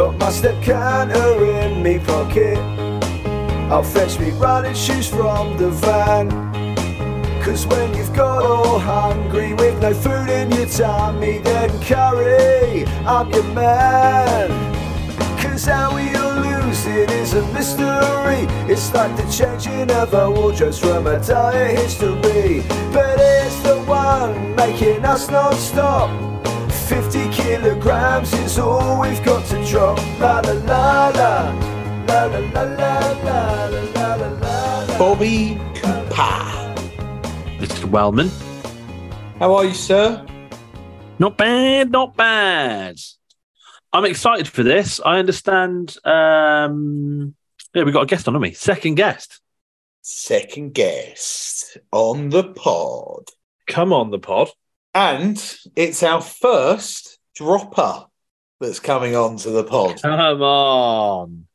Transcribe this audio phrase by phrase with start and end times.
[0.00, 2.56] Got my step canter in me pocket.
[3.70, 6.30] I'll fetch me running shoes from the van.
[7.42, 13.30] Cause when you've got all hungry with no food in your tummy, then curry, I'm
[13.30, 14.48] your man.
[15.38, 18.46] Cause how we'll lose it is a mystery.
[18.72, 22.64] It's like the changing of our wardrobes from a dire history.
[22.90, 26.29] But it's the one making us non stop
[27.50, 29.98] kilograms is all we've got to drop.
[30.20, 31.32] La la la la.
[32.06, 34.98] La la la la la la la.
[34.98, 36.38] Bobby Cooper.
[37.58, 37.86] Mr.
[37.86, 38.30] Wellman.
[39.40, 40.24] How are you, sir?
[41.18, 43.00] Not bad, not bad.
[43.92, 45.00] I'm excited for this.
[45.04, 45.96] I understand.
[46.04, 47.34] Um,
[47.74, 48.54] yeah, we got a guest on, haven't we?
[48.54, 49.40] Second guest.
[50.02, 53.24] Second guest on the pod.
[53.66, 54.50] Come on, the pod.
[54.94, 55.36] And
[55.74, 57.09] it's our first
[57.40, 58.04] dropper
[58.60, 60.02] that's coming onto the pod.
[60.02, 61.46] Come on.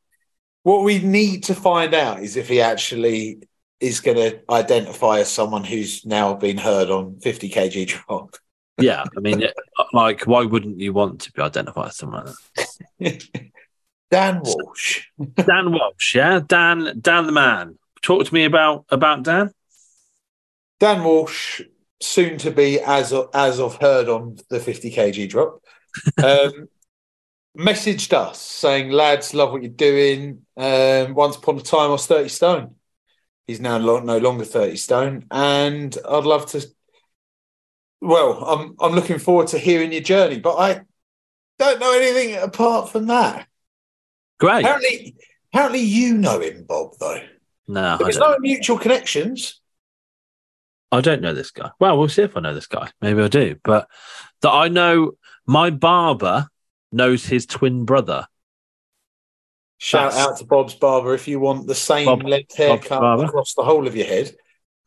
[0.64, 3.47] What we need to find out is if he actually
[3.80, 8.36] is going to identify as someone who's now been heard on 50 kg drop.
[8.80, 9.44] Yeah, I mean,
[9.94, 12.36] like, why wouldn't you want to be identified as someone like
[12.99, 13.23] that?
[14.11, 15.03] Dan Walsh.
[15.36, 17.77] Dan Walsh, yeah, Dan, Dan the man.
[18.02, 19.52] Talk to me about about Dan.
[20.80, 21.61] Dan Walsh,
[22.02, 25.61] soon to be as of, as of heard on the 50 kg drop,
[26.23, 26.67] um,
[27.57, 30.45] messaged us saying, "Lads, love what you're doing.
[30.57, 32.75] Um, once upon a time, I was 30 stone.
[33.47, 36.65] He's now no longer 30 stone, and I'd love to.
[38.02, 40.81] Well, I'm I'm looking forward to hearing your journey, but I
[41.59, 43.47] don't know anything apart from that.
[44.39, 44.65] Great.
[44.65, 45.15] Apparently,
[45.53, 46.93] apparently you know him, Bob.
[46.99, 47.21] Though
[47.67, 49.61] No, there's no mutual connections.
[50.91, 51.71] I don't know this guy.
[51.80, 52.89] Well, we'll see if I know this guy.
[53.02, 53.55] Maybe I do.
[53.63, 53.87] But
[54.41, 55.13] that I know
[55.45, 56.47] my barber
[56.91, 58.27] knows his twin brother.
[59.77, 63.53] Shout That's- out to Bob's Barber if you want the same Bob- length haircut across
[63.53, 64.33] the whole of your head.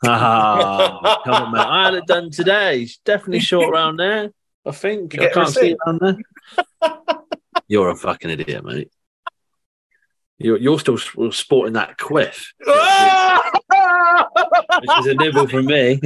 [0.04, 1.60] Ah, come on, mate.
[1.60, 2.82] I had it done today.
[2.82, 4.30] It's definitely short around there.
[4.64, 5.14] I think.
[5.14, 6.16] You I can't see it around there.
[7.68, 8.90] You're a fucking idiot, mate.
[10.38, 10.98] You're, you're still
[11.32, 12.68] sporting that quiff, which
[15.00, 16.00] is a nibble from me.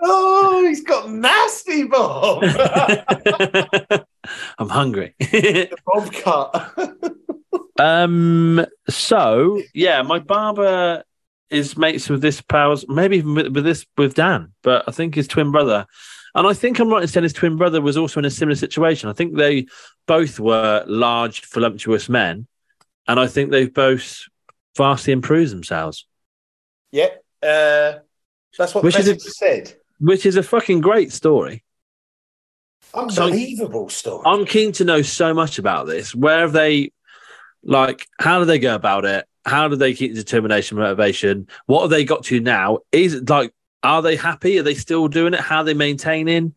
[0.00, 2.44] Oh, he's got nasty Bob.
[4.58, 5.14] I'm hungry.
[5.86, 6.92] Bob cut.
[7.78, 8.64] um.
[8.88, 11.04] So yeah, my barber
[11.50, 15.14] is mates with this pals, maybe even with, with this with Dan, but I think
[15.14, 15.86] his twin brother.
[16.34, 18.54] And I think I'm right in saying his twin brother was also in a similar
[18.54, 19.08] situation.
[19.08, 19.66] I think they
[20.06, 22.46] both were large, voluptuous men,
[23.06, 24.24] and I think they've both
[24.76, 26.06] vastly improved themselves,
[26.92, 27.08] yeah,
[27.42, 27.98] uh,
[28.56, 29.74] that's what Which the is a- said.
[30.00, 31.64] Which is a fucking great story.
[32.94, 34.22] Unbelievable story.
[34.24, 36.14] I'm keen to know so much about this.
[36.14, 36.92] Where have they,
[37.62, 39.26] like, how do they go about it?
[39.44, 41.48] How do they keep the determination, motivation?
[41.66, 42.78] What have they got to now?
[42.92, 44.58] Is it like, are they happy?
[44.58, 45.40] Are they still doing it?
[45.40, 46.54] How are they maintaining?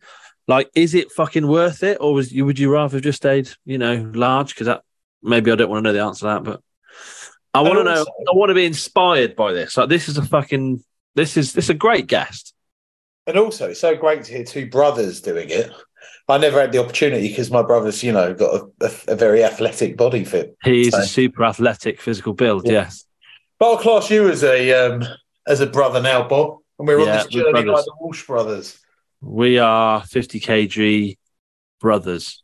[0.48, 3.50] Like, is it fucking worth it, or was you would you rather have just stayed,
[3.64, 4.54] you know, large?
[4.54, 4.84] Because that
[5.22, 6.62] maybe I don't want to know the answer to that, but
[7.54, 8.02] I want to know.
[8.02, 9.78] I want to be inspired by this.
[9.78, 10.84] Like, this is a fucking.
[11.16, 12.54] This is this is a great guest.
[13.28, 15.72] And also, it's so great to hear two brothers doing it.
[16.28, 19.44] I never had the opportunity because my brother's, you know, got a, a, a very
[19.44, 20.56] athletic body fit.
[20.64, 22.66] He's a So- super athletic physical build.
[22.66, 22.72] Yeah.
[22.74, 23.06] Yes.
[23.60, 25.04] But I'll class you as a um,
[25.48, 26.60] as a brother now, Bob.
[26.80, 28.80] And we're Yeah, on this journey like the Walsh brothers.
[29.22, 31.18] We are 50 kg
[31.80, 32.42] brothers.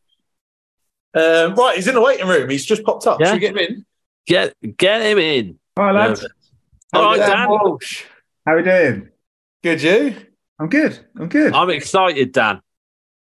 [1.15, 2.47] Um, right, he's in the waiting room.
[2.49, 3.19] He's just popped up.
[3.19, 3.27] Yeah.
[3.27, 3.85] Should we get him in?
[4.27, 5.59] Get get him in.
[5.77, 6.27] Hi, lads.
[6.93, 7.49] All right, Dan Dan.
[7.49, 8.03] Walsh.
[8.45, 9.09] How are we doing?
[9.63, 10.15] Good, you?
[10.59, 10.99] I'm good.
[11.17, 11.53] I'm good.
[11.53, 12.61] I'm excited, Dan.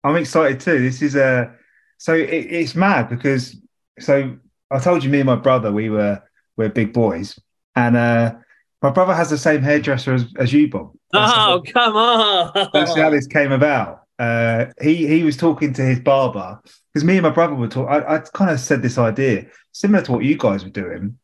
[0.05, 0.81] I'm excited too.
[0.81, 1.51] This is uh,
[1.99, 3.57] so it, it's mad because
[3.99, 4.37] so
[4.71, 6.23] I told you me and my brother we were
[6.57, 7.39] we're big boys,
[7.75, 8.35] and uh,
[8.83, 10.93] my brother has the same hairdresser as, as you, Bob.
[11.13, 12.69] Oh, come on.
[12.73, 14.03] that's how this came about.
[14.19, 16.61] Uh, he he was talking to his barber
[16.93, 17.93] because me and my brother were talking.
[17.93, 21.19] I, I kind of said this idea similar to what you guys were doing,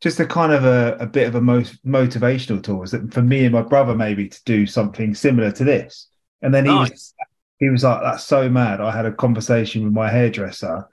[0.00, 2.82] just a kind of a, a bit of a most motivational tool.
[2.82, 6.08] Is that for me and my brother maybe to do something similar to this,
[6.42, 7.14] and then he was
[7.58, 10.86] he was like, "That's so mad." I had a conversation with my hairdresser,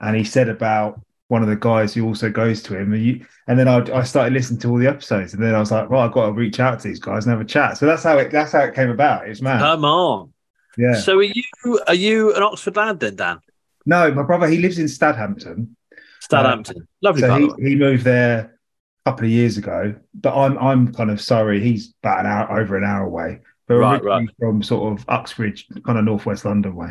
[0.00, 3.26] and he said about one of the guys who also goes to him, and, you,
[3.48, 5.88] and then I, I started listening to all the episodes, and then I was like,
[5.88, 8.02] "Well, I've got to reach out to these guys and have a chat." So that's
[8.02, 9.26] how it that's how it came about.
[9.28, 10.32] It's mad, Come on.
[10.76, 10.94] yeah.
[11.00, 13.40] So are you are you an Oxford lad then, Dan?
[13.86, 15.76] No, my brother he lives in Stadhampton,
[16.24, 16.88] Stadhampton.
[17.02, 17.68] Lovely so part he, of the world.
[17.68, 18.58] he moved there
[19.06, 19.94] a couple of years ago.
[20.14, 23.40] But I'm I'm kind of sorry, he's about an hour over an hour away.
[23.66, 26.90] But Right, originally from sort of Uxbridge, kind of northwest London way.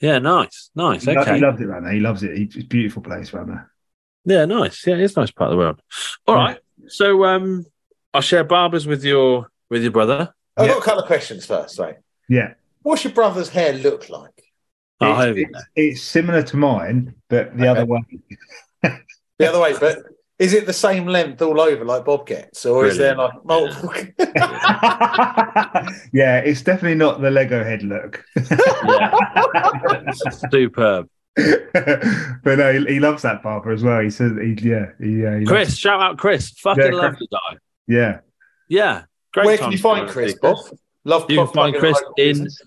[0.00, 1.04] Yeah, nice, nice.
[1.04, 1.92] He, lo- Okay, he loves it around there.
[1.92, 2.30] He loves it.
[2.38, 3.70] It's a beautiful place around there.
[4.24, 4.86] yeah, nice.
[4.86, 5.82] Yeah, it's a nice part of the world.
[6.28, 6.40] All Yeah.
[6.44, 7.66] right, so um,
[8.14, 10.32] I'll share barbers with your with your brother.
[10.56, 10.74] I've Yeah.
[10.74, 11.96] got a couple of questions first, right?
[12.28, 12.54] Yeah.
[12.82, 14.37] What's your brother's hair look like?
[15.00, 17.80] Oh, it's, it's, it's similar to mine, but the Okay.
[17.80, 18.00] other way.
[19.38, 19.98] The other way, but
[20.40, 23.92] is it the same length all over like Bob gets, or is there like multiple?
[26.12, 28.24] yeah, it's definitely not the Lego head look.
[28.84, 29.14] Yeah.
[30.50, 31.08] Superb.
[31.36, 34.00] but no, he, he loves that barber as well.
[34.00, 36.50] He says, he, yeah, he, uh, he loves- Chris, shout out Chris.
[36.50, 37.02] Fucking Yeah, Chris.
[37.02, 37.56] lovely guy.
[37.86, 38.18] yeah,
[38.68, 39.02] Yeah.
[39.34, 40.56] Great Where can you find Chris, Bob?
[41.04, 42.60] Love You can find Chris in- business.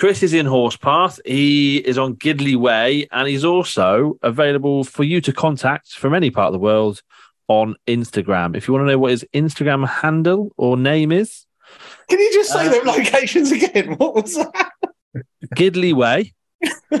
[0.00, 1.20] Chris is in Horspath.
[1.24, 6.30] He is on Gidley Way, and he's also available for you to contact from any
[6.30, 7.00] part of the world
[7.46, 8.56] on Instagram.
[8.56, 11.46] If you want to know what his Instagram handle or name is,
[12.08, 13.94] Can you just say Uh, locations again?
[13.98, 14.72] What was that?
[15.54, 16.32] Gidley Way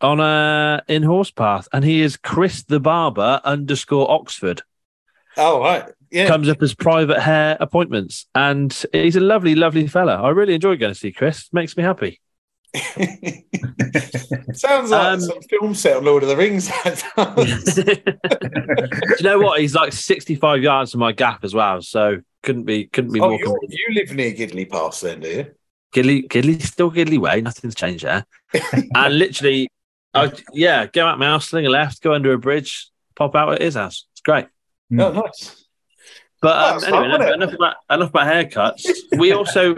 [0.00, 4.62] on uh in Horspath, and he is Chris the Barber underscore Oxford.
[5.36, 6.26] Oh right, yeah.
[6.28, 10.22] Comes up as private hair appointments, and he's a lovely, lovely fella.
[10.22, 11.48] I really enjoy going to see Chris.
[11.52, 12.20] Makes me happy.
[14.52, 16.68] Sounds like Um, some film set on Lord of the Rings.
[19.06, 19.60] Do you know what?
[19.60, 23.30] He's like 65 yards from my gap as well, so couldn't be couldn't be oh,
[23.30, 23.38] more.
[23.38, 25.46] you you live near Gidley Pass, then, do you?
[25.94, 27.40] Gidley, Gidley, still Gidley Way.
[27.40, 28.26] Nothing's changed there.
[28.94, 29.70] and literally,
[30.12, 33.54] I yeah, go out my house, sling a left, go under a bridge, pop out
[33.54, 34.06] at his house.
[34.12, 34.46] It's great.
[34.98, 35.61] Oh, nice.
[36.42, 38.84] But um, anyway, fun, enough, enough about enough about haircuts.
[39.18, 39.76] We also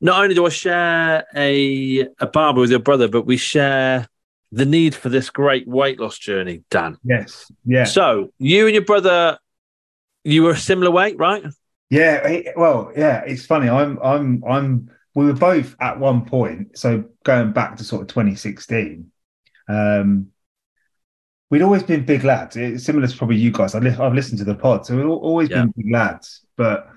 [0.00, 4.08] not only do I share a a barber with your brother, but we share
[4.50, 6.96] the need for this great weight loss journey, Dan.
[7.04, 9.38] yes, yeah, So you and your brother,
[10.24, 11.44] you were a similar weight, right?
[11.90, 12.26] yeah.
[12.28, 13.22] he- well, yeah.
[13.26, 13.68] It's funny.
[13.68, 14.90] I'm, I'm, I'm.
[15.14, 16.78] We were both at one point.
[16.78, 19.10] So going back to sort of 2016,
[19.68, 20.28] um,
[21.50, 22.56] we'd always been big lads.
[22.56, 23.74] It's similar to probably you guys.
[23.74, 25.62] I li- I've listened to the pod, so we've always Yeah.
[25.62, 26.44] been big lads.
[26.56, 26.88] But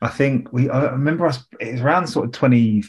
[0.00, 0.68] I think we.
[0.70, 1.44] I remember us.
[1.60, 2.82] It was around sort of 20,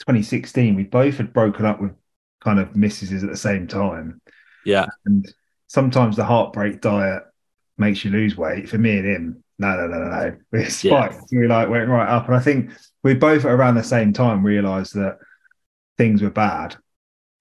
[0.00, 0.74] 2016.
[0.74, 1.92] We both had broken up with
[2.40, 4.20] kind of missuses at the same time.
[4.64, 4.86] Yeah.
[5.04, 5.26] And
[5.66, 7.24] sometimes the heartbreak diet
[7.76, 8.68] makes you lose weight.
[8.68, 10.36] For me and him, no, no, no, no, no.
[10.52, 10.68] We Yeah.
[10.68, 11.24] spiked.
[11.32, 12.70] We like went right up, and I think
[13.02, 15.18] we both at around the same time realised that
[15.96, 16.76] things were bad.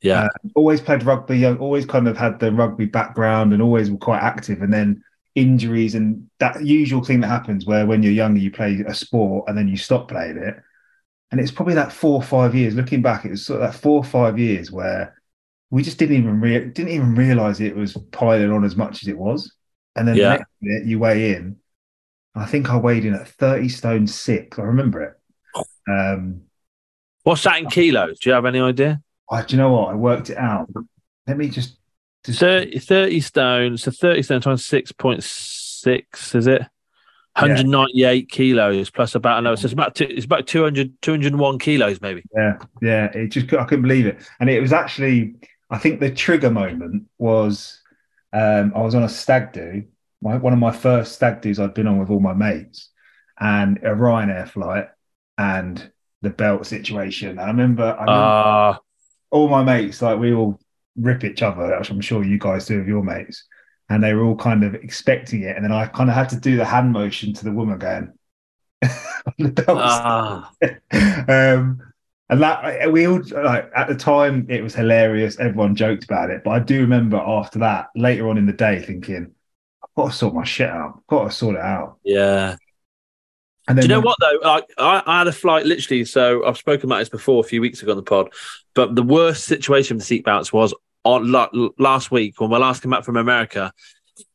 [0.02, 0.24] Yeah.
[0.26, 1.46] Uh, always played rugby.
[1.46, 4.62] I always kind of had the rugby background, and always were quite active.
[4.62, 5.04] And then
[5.36, 9.48] injuries and that usual thing that happens where when you're younger you play a sport
[9.48, 10.56] and then you stop playing it.
[11.30, 12.74] And it's probably that four or five years.
[12.74, 15.16] Looking back, it was sort of that four or five years where
[15.70, 19.10] we just didn't even rea- didn't even realize it was piling on as much as
[19.10, 19.54] it was.
[19.96, 20.24] And then Yeah.
[20.30, 21.58] the next minute you weigh in.
[22.34, 24.58] I think I weighed in at 30 stone six.
[24.58, 25.14] I remember it.
[25.92, 26.42] Um,
[27.24, 28.20] What's that in kilos?
[28.20, 29.02] Do you have any idea?
[29.29, 29.89] I, do you know what?
[29.89, 30.69] I worked it out.
[31.27, 31.77] Let me just.
[32.24, 33.77] just 30, 30 stone.
[33.77, 36.62] So 30 stone times 6.6, is it?
[37.38, 42.01] 198 kilos plus about, I know, so it's about, two, it's about 200, 201 kilos
[42.01, 42.24] maybe.
[42.35, 43.06] Yeah, yeah.
[43.13, 45.35] It just I couldn't believe it, and it was actually
[45.69, 47.79] I think the trigger moment was
[48.33, 49.83] um, I was on a stag do,
[50.21, 52.89] my, one of my first stag do's I'd been on with all my mates,
[53.39, 54.88] and a Ryanair flight,
[55.38, 55.91] and
[56.21, 57.29] the belt situation.
[57.31, 58.79] And I remember, I remember Ah,
[59.29, 60.59] all my mates like we all
[60.95, 63.46] rip each other, which I'm sure you guys do with your mates,
[63.89, 66.39] and they were all kind of expecting it, and then I kind of had to
[66.39, 68.13] do the hand motion to the woman going.
[69.67, 70.51] ah,
[70.91, 71.81] um,
[72.29, 75.39] and that we all like at the time it was hilarious.
[75.39, 78.81] Everyone joked about it, but I do remember after that, later on in the day,
[78.81, 79.31] thinking,
[79.84, 80.96] "I've got to sort my shit out.
[80.98, 82.57] I've got to sort it out." yeah.
[83.67, 84.39] And Do you know what though?
[84.47, 86.05] Like I, I had a flight literally.
[86.05, 88.29] So I've spoken about this before a few weeks ago on the pod.
[88.74, 92.81] But the worst situation with the seatbelts was on la- last week when my last
[92.81, 93.71] came back from America,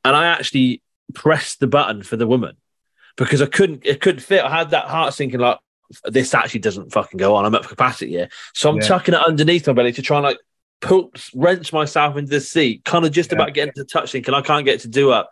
[0.04, 0.82] and I actually
[1.14, 2.56] pressed the button for the woman
[3.16, 3.84] because I couldn't.
[3.86, 4.44] It couldn't fit.
[4.44, 5.58] I had that heart sinking like
[6.04, 7.44] this actually doesn't fucking go on.
[7.44, 8.82] I'm at capacity here, so I'm Yeah.
[8.88, 10.38] chucking it underneath my belly to try and like
[10.80, 13.36] pull wrench myself into the seat, kind of just Yeah.
[13.36, 15.30] about getting to touch thing, and I can't get to do up.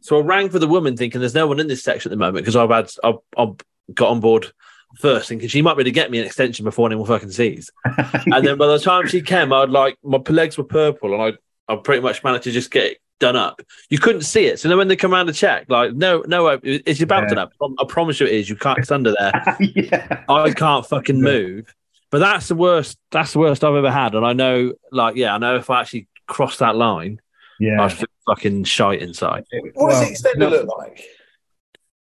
[0.00, 2.18] So I rang for the woman, thinking there's no one in this section at the
[2.18, 3.54] moment because I've had I've, I've
[3.94, 4.52] got on board
[4.98, 7.70] first, thinking she might be able to get me an extension before anyone fucking sees.
[8.26, 11.22] And then by the time she came, I'd like my legs were purple, and
[11.68, 13.60] I I pretty much managed to just get it done up.
[13.90, 16.46] You couldn't see it, so then when they come around to check, like no, no,
[16.48, 17.28] uh, it's about Yeah.
[17.28, 17.52] done up.
[17.78, 18.48] I promise you, it is.
[18.48, 18.78] You can't.
[18.78, 19.56] It's under there.
[19.60, 21.74] yeah, I can't fucking move.
[22.10, 22.98] But that's the worst.
[23.12, 25.80] That's the worst I've ever had, and I know, like, yeah, I know if I
[25.82, 27.20] actually cross that line,
[27.60, 27.82] yeah.
[27.82, 29.44] I'd feel fucking shite inside.
[29.74, 31.04] What does Well, the extender no- look like?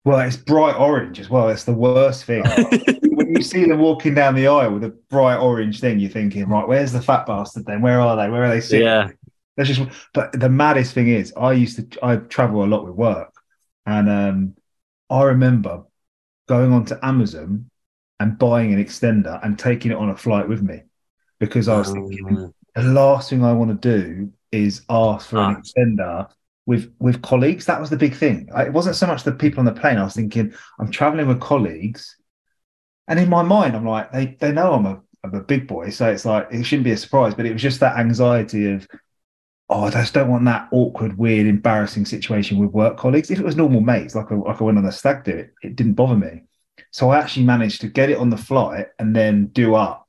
[0.04, 1.48] Well, it's bright orange as well.
[1.50, 2.42] It's the worst thing.
[3.02, 6.48] when you see them walking down the aisle with a bright orange thing, you're thinking,
[6.48, 7.82] right, where's the fat bastard then?
[7.82, 8.30] Where are they?
[8.30, 8.86] Where are they sitting?
[8.86, 9.10] Yeah.
[9.56, 9.82] That's just.
[10.14, 12.04] But the maddest thing is, I used to.
[12.04, 13.34] I travel a lot with work,
[13.84, 14.54] and um,
[15.10, 15.84] I remember
[16.48, 17.68] going onto Amazon
[18.20, 20.82] and buying an extender and taking it on a flight with me
[21.38, 25.56] because I was thinking the last thing I want to do is ask for an
[25.56, 25.60] Ah.
[25.60, 26.28] extender
[26.66, 27.66] with with colleagues.
[27.66, 28.48] That was the big thing.
[28.56, 29.98] It wasn't so much the people on the plane.
[29.98, 32.16] I was thinking I'm traveling with colleagues,
[33.08, 35.90] and in my mind, I'm like they they know I'm a I'm a big boy,
[35.90, 37.34] so it's like it shouldn't be a surprise.
[37.34, 38.86] But it was just that anxiety of.
[39.70, 43.30] Oh, I just don't want that awkward, weird, embarrassing situation with work colleagues.
[43.30, 45.52] If it was normal mates, like I, like I went on a stag do, it,
[45.62, 46.44] it didn't bother me.
[46.90, 50.07] So I actually managed to get it on the flight and then do up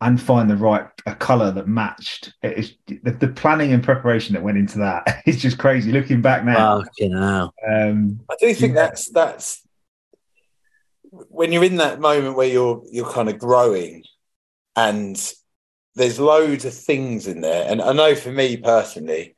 [0.00, 2.34] and find the right a color that matched.
[2.42, 5.90] It is the, the planning and preparation that went into that is just crazy.
[5.92, 7.54] Looking back now, Fucking hell.
[7.66, 8.86] um, I do think Yeah.
[8.86, 9.62] that's that's
[11.28, 14.04] when you're in that moment where you're you're kind of growing,
[14.74, 15.16] and
[15.94, 17.66] there's loads of things in there.
[17.70, 19.34] And I know for me personally,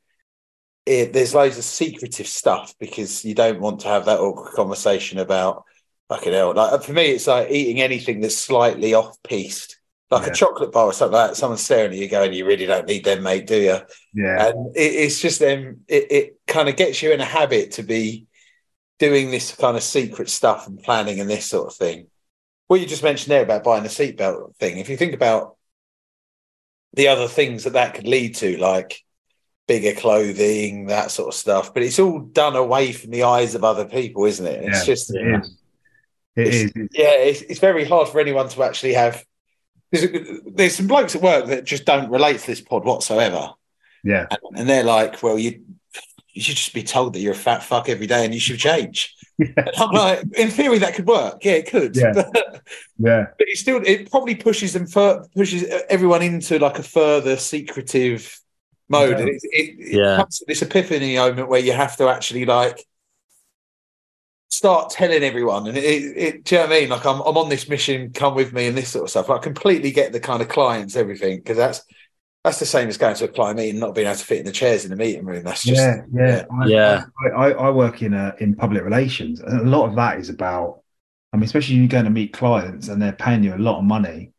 [0.87, 5.19] it, there's loads of secretive stuff because you don't want to have that awkward conversation
[5.21, 5.63] about
[6.09, 6.53] fucking hell.
[6.55, 9.78] Like for me, it's like eating anything that's slightly off piste.
[10.11, 10.33] Like Yeah.
[10.33, 11.37] a chocolate bar or something like that.
[11.37, 13.79] Someone's staring at you going, You really don't need them, mate, do you?
[14.15, 17.73] yeah, and it, it's just them it, it kind of gets you in a habit
[17.73, 18.27] to be
[18.99, 22.07] doing this kind of secret stuff and planning and this sort of thing
[22.67, 25.57] what you just mentioned there about buying a seatbelt thing if you think about
[26.95, 29.05] the other things that that could lead to like
[29.69, 33.63] bigger clothing that sort of stuff but it's all done away from the eyes of
[33.63, 35.57] other people isn't it it's Yeah, just it is.
[36.37, 36.89] It It's- is.
[36.93, 39.25] Yeah it's, it's very hard for anyone to actually have
[39.91, 43.51] there's, there's some blokes at work that just don't relate to this pod whatsoever
[44.05, 45.61] yeah, and, and they're like, "Well, you
[46.33, 48.59] you should just be told that you're a fat fuck every day and you should
[48.59, 51.45] change." And I'm like, in theory, that could work.
[51.45, 51.97] Yeah, it could.
[51.97, 52.13] Yeah.
[53.01, 57.37] But, but it still it probably pushes them fur- pushes everyone into like a further
[57.37, 58.37] secretive
[58.89, 59.11] mode.
[59.11, 59.19] Yeah.
[59.19, 60.17] And it, it, it Yeah.
[60.17, 62.85] comes to this epiphany moment where you have to actually like
[64.49, 65.67] start telling everyone.
[65.67, 66.89] And it, it, it do you know what I mean?
[66.89, 69.31] Like I'm I'm on this mission, come with me, and this sort of stuff.
[69.31, 71.85] I completely get the kind of clients, everything, because that's
[72.45, 74.47] that's the same as going to a client meeting, not being able to fit in
[74.47, 75.45] the chairs in the meeting room.
[75.45, 76.45] That's just yeah, yeah.
[76.61, 77.05] I, Yeah.
[77.25, 80.29] I, I, I work in a, in public relations, and a lot of that is
[80.29, 80.83] about.
[81.33, 83.85] I mean, especially you're going to meet clients and they're paying you a lot of
[83.85, 84.33] money.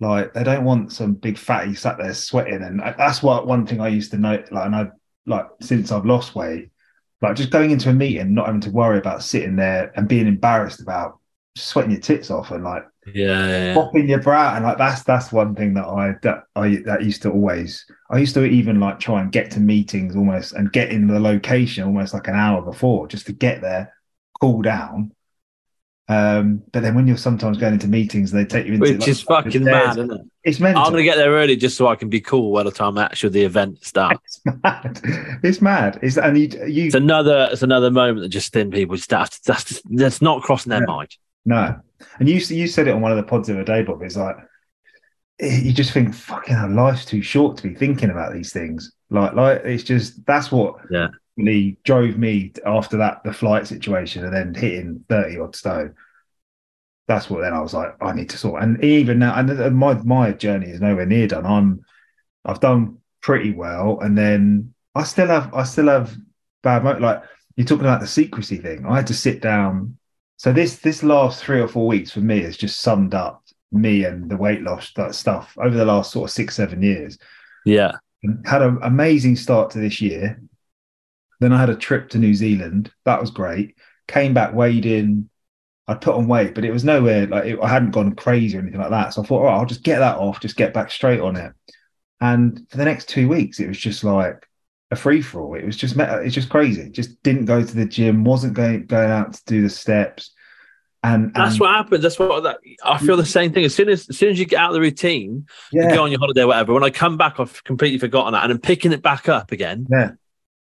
[0.00, 3.64] Like they don't want some big fatty sat there sweating, and uh, that's what one
[3.64, 4.42] thing I used to know.
[4.50, 4.88] Like, and I
[5.24, 6.70] like since I've lost weight,
[7.28, 10.26] like just going into a meeting, not having to worry about sitting there and being
[10.26, 11.18] embarrassed about
[11.56, 13.86] sweating your tits off and like Yeah, yeah, yeah.
[13.90, 17.22] popping your brow and like that's that's one thing that I that I that used
[17.22, 20.90] to always I used to even like try and get to meetings almost and get
[20.90, 23.94] in the location almost like an hour before just to get there,
[24.40, 25.12] cool down.
[26.08, 29.08] Um, but then when you're sometimes going into meetings, they take you into Which like,
[29.08, 30.20] is fucking mad, isn't it?
[30.44, 30.84] It's mental.
[30.84, 33.30] I'm gonna get there early just so I can be cool by the time actually
[33.30, 34.40] the event starts.
[34.46, 35.00] It's mad.
[35.42, 35.98] It's mad.
[36.02, 39.40] It's and you you It's another it's another moment that just thin people just that's
[39.40, 40.86] that's just, that's not crossing their Yeah.
[40.86, 41.16] mind.
[41.44, 41.80] No,
[42.20, 44.02] and you you said it on one of the pods the other day, Bob.
[44.02, 44.36] It's like
[45.40, 48.92] you just think, fucking hell, life's too short to be thinking about these things.
[49.10, 51.08] Like, like it's just that's what Yeah.
[51.36, 55.94] Really drove me after that the flight situation and then hitting thirty odd stone.
[57.08, 58.62] That's what then I was like, I need to sort.
[58.62, 61.46] And even now, and my my journey is nowhere near done.
[61.46, 61.84] I'm
[62.44, 66.16] I've done pretty well, and then I still have I still have
[66.62, 67.22] bad mo- like
[67.56, 68.86] you're talking about the secrecy thing.
[68.86, 69.98] I had to sit down
[70.36, 74.04] so this this last three or four weeks for me has just summed up me
[74.04, 77.18] and the weight loss that stuff over the last sort of six seven years.
[77.64, 77.92] Yeah.
[78.44, 80.40] Had an amazing start to this year.
[81.40, 82.92] Then I had a trip to New Zealand.
[83.04, 83.76] That was great.
[84.08, 85.28] Came back, weighed in.
[85.88, 88.60] I'd put on weight, but it was nowhere like it, I hadn't gone crazy or
[88.60, 89.14] anything like that.
[89.14, 91.36] So I thought, all right, I'll just get that off, just get back straight on
[91.36, 91.52] it.
[92.20, 94.48] And for the next two weeks, it was just like
[94.90, 95.54] a free for all.
[95.54, 96.90] It was just it's just crazy.
[96.90, 100.32] Just didn't go to the gym, wasn't going going out to do the steps,
[101.06, 102.02] and, That's what happens.
[102.02, 103.06] That's what that, I mm.
[103.06, 103.64] feel the same thing.
[103.64, 106.04] As soon as as soon as you get out of the routine, you yeah, go
[106.04, 106.74] on your holiday, or whatever.
[106.74, 109.86] When I come back, I've completely forgotten that, and I'm picking it back up again
[109.90, 110.12] yeah.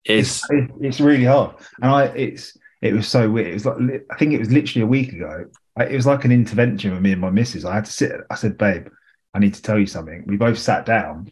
[0.05, 1.55] Is it's, it's really hard.
[1.81, 3.47] And i it's it was so weird.
[3.47, 3.77] It was like
[4.11, 5.45] i think it was literally a week ago.
[5.77, 7.65] I, it was like an intervention with me and my missus.
[7.65, 8.87] I had to sit i said babe
[9.33, 10.23] i need to tell you something.
[10.27, 11.31] We both sat down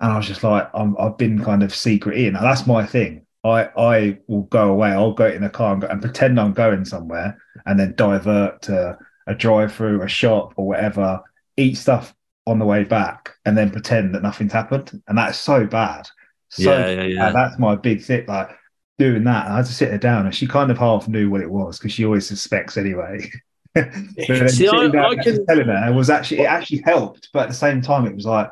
[0.00, 2.84] and i was just like I'm, i've been kind of secret in and that's my
[2.84, 3.26] thing.
[3.44, 4.90] I i will go away.
[4.90, 8.62] I'll go in the car and, go, and pretend i'm going somewhere and then divert
[8.62, 11.22] to a drive through a shop or whatever
[11.56, 12.14] eat stuff
[12.46, 15.00] on the way back and then pretend that nothing's happened.
[15.06, 16.08] And that's so bad
[16.52, 17.32] so yeah, yeah, uh, yeah.
[17.32, 18.26] that's my big thing.
[18.26, 18.50] Like
[18.98, 19.46] doing that.
[19.46, 21.78] I had to sit her down, and she kind of half knew what it was
[21.78, 23.30] because she always suspects anyway.
[23.76, 27.80] See, I- I can- telling her was actually it actually helped, but at the same
[27.80, 28.50] time, it was like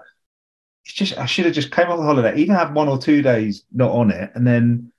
[0.85, 3.21] it's just I should have just came off the holiday, even had one or two
[3.23, 4.93] days not on it, and then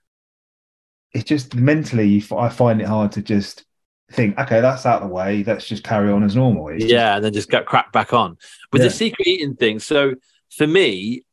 [1.13, 3.65] it's just mentally I find it hard to just
[4.11, 5.43] think, okay, that's out of the way.
[5.43, 6.67] Let's just carry on as normal.
[6.69, 8.37] It's just- yeah, and then just get cracked back on
[8.71, 8.89] with Yeah.
[8.89, 9.79] the secret eating thing.
[9.79, 10.13] So
[10.55, 11.23] for me,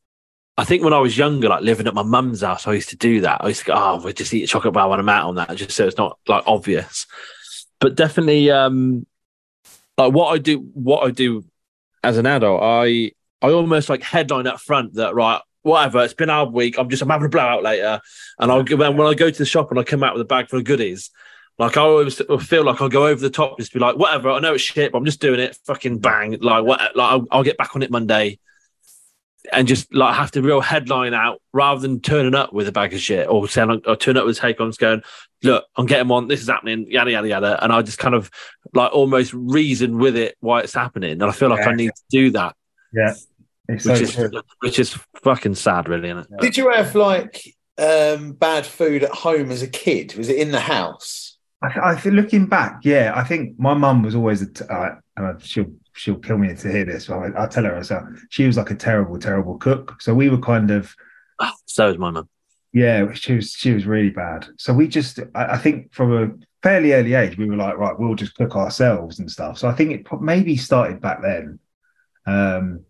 [0.58, 2.96] I think when I was younger, like living at my mum's house, I used to
[2.96, 3.42] do that.
[3.44, 5.36] I used to go, oh, we'll just eat a chocolate bar when I'm out on
[5.36, 7.06] that, just so it's not like obvious.
[7.78, 9.06] But definitely, um,
[9.96, 11.44] like what I do, what I do
[12.02, 16.02] as an adult, I I almost like headline up front that right, whatever.
[16.02, 16.76] It's been our week.
[16.76, 18.00] I'm just I'm having a blowout later,
[18.40, 20.24] and I'll when when I go to the shop and I come out with a
[20.24, 21.10] bag full of goodies.
[21.56, 24.30] Like I always feel like I'll go over the top, just be like, whatever.
[24.30, 25.56] I know it's shit, but I'm just doing it.
[25.66, 26.36] Fucking bang!
[26.40, 26.80] Like what?
[26.96, 28.40] Like I'll, I'll get back on it Monday,
[29.52, 32.92] and just like have to real headline out rather than turning up with a bag
[32.92, 35.02] of shit or saying or turn up with take on, going,
[35.42, 36.28] look, I'm getting one.
[36.28, 36.90] This is happening.
[36.90, 37.64] Yada yada yada.
[37.64, 38.30] And I just kind of
[38.74, 42.02] like almost reason with it why it's happening, and I feel like I need to
[42.10, 42.56] do that,
[42.92, 43.14] yeah.
[43.68, 44.30] It's which so is true.
[44.60, 46.40] which is fucking sad, really, isn't it?
[46.40, 47.42] Did you have like
[47.76, 50.14] um, bad food at home as a kid?
[50.14, 51.36] Was it in the house?
[51.60, 54.52] I, th- I think looking back, yeah, I think my mum was always a.
[54.52, 57.06] T- uh, and she'll she'll kill me to hear this.
[57.06, 58.04] But I, I'll tell her herself.
[58.30, 60.00] She was like a terrible, terrible cook.
[60.00, 60.94] So we were kind of
[61.66, 62.28] So is my mum.
[62.72, 63.12] yeah.
[63.14, 64.46] She was she was really bad.
[64.58, 66.30] So we just I, I think from a
[66.62, 69.58] fairly early age we were like right, we'll just cook ourselves and stuff.
[69.58, 71.58] So I think it maybe started back then.
[72.26, 72.84] Um,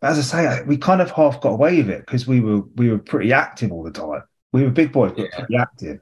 [0.00, 2.40] but as I say, I- we kind of half got away with it because we
[2.40, 4.22] were we were pretty active all the time.
[4.52, 5.38] We were big boys, but Yeah.
[5.38, 6.00] pretty active.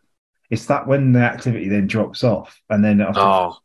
[0.50, 3.56] It's that when the activity then drops off, and then after Oh,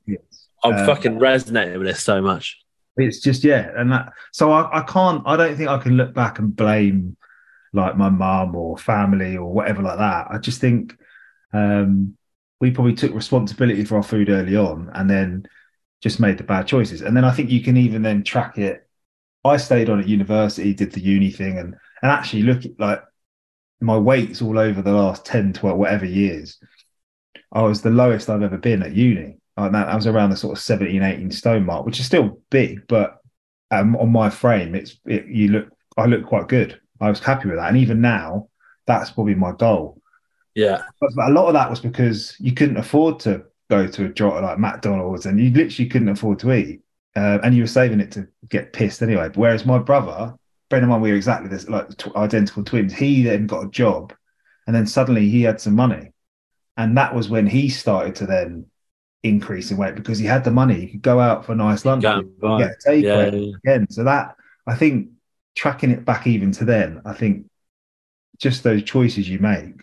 [0.63, 2.57] I'm um, fucking resonating with this so much.
[2.97, 6.13] it's just yeah, and that so I, I can't I don't think I can look
[6.13, 7.17] back and blame
[7.73, 10.27] like my mum or family or whatever like that.
[10.29, 10.97] I just think
[11.53, 12.15] um
[12.59, 15.47] we probably took responsibility for our food early on and then
[16.01, 17.01] just made the bad choices.
[17.01, 18.87] And then I think you can even then track it.
[19.45, 23.03] I stayed on at university, did the uni thing and and actually look at like
[23.81, 26.59] my weights all over the last 10, 12, whatever years.
[27.51, 29.38] I was the lowest I've ever been at uni.
[29.59, 32.39] Like that, I was around the sort of 17, 18 stone mark, which is still
[32.49, 33.19] big, but
[33.71, 35.69] um, on my frame, it's it, you look.
[35.97, 36.79] I look quite good.
[37.01, 38.49] I was happy with that, and even now,
[38.85, 40.01] that's probably my goal.
[40.55, 40.81] Yeah.
[40.99, 44.41] But, a lot of that was because you couldn't afford to go to a joint
[44.41, 46.81] like McDonald's, and you literally couldn't afford to eat,
[47.15, 49.27] uh, and you were saving it to get pissed anyway.
[49.27, 50.35] But whereas my brother,
[50.69, 52.93] bear in mind we were exactly this, like tw- identical twins.
[52.93, 54.13] He then got a job,
[54.67, 56.11] and then suddenly he had some money,
[56.77, 58.65] and that was when he started to then
[59.23, 60.79] increase in weight because he had the money.
[60.81, 62.03] He could go out for a nice lunch,
[62.39, 63.89] Go and get a takeaway Yeah, yeah, again.
[63.89, 64.35] So that
[64.67, 65.09] I think
[65.55, 67.47] tracking it back even to then, I think
[68.37, 69.75] just those choices you make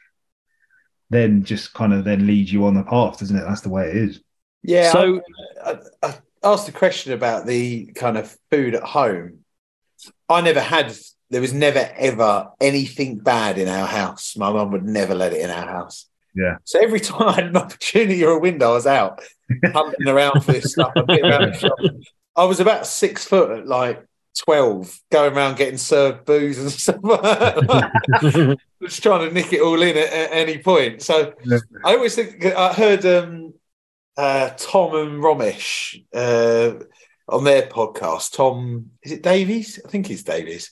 [1.11, 3.44] then just kind of then lead you on the path, doesn't it?
[3.46, 4.20] That's the way it is.
[4.62, 4.92] Yeah.
[4.92, 5.20] So-
[5.64, 9.40] I, I, I asked a question about the kind of food at home.
[10.29, 10.92] I never had.
[11.31, 14.37] There was never ever anything bad in our house.
[14.37, 16.07] My mum would never let it in our house.
[16.37, 16.59] Yeah.
[16.64, 19.22] So every time I had an opportunity or a window, I was out
[19.64, 20.92] hunting around for this stuff.
[20.94, 21.79] I'd around the shop.
[22.37, 24.05] I was about six foot at like
[24.38, 27.01] twelve, going around getting served booze and stuff.
[28.83, 31.01] just trying to nick it all in at, at any point.
[31.01, 31.33] So
[31.85, 33.55] I always think I heard um,
[34.18, 36.85] uh, Tom and Romesh uh,
[37.29, 38.35] on their podcast.
[38.35, 39.81] Tom, is it Davies?
[39.85, 40.70] I think it's Davies.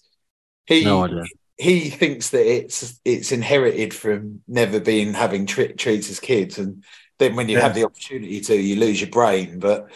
[0.66, 1.24] He no idea.
[1.56, 6.82] He thinks that it's it's inherited from never being having tri- treats as kids, and
[7.18, 7.62] then when you Yeah.
[7.62, 9.58] have the opportunity to, you lose your brain.
[9.60, 9.88] But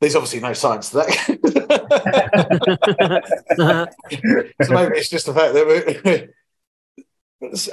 [0.00, 1.10] there's obviously no science to that.
[4.62, 6.30] so maybe it's just the fact that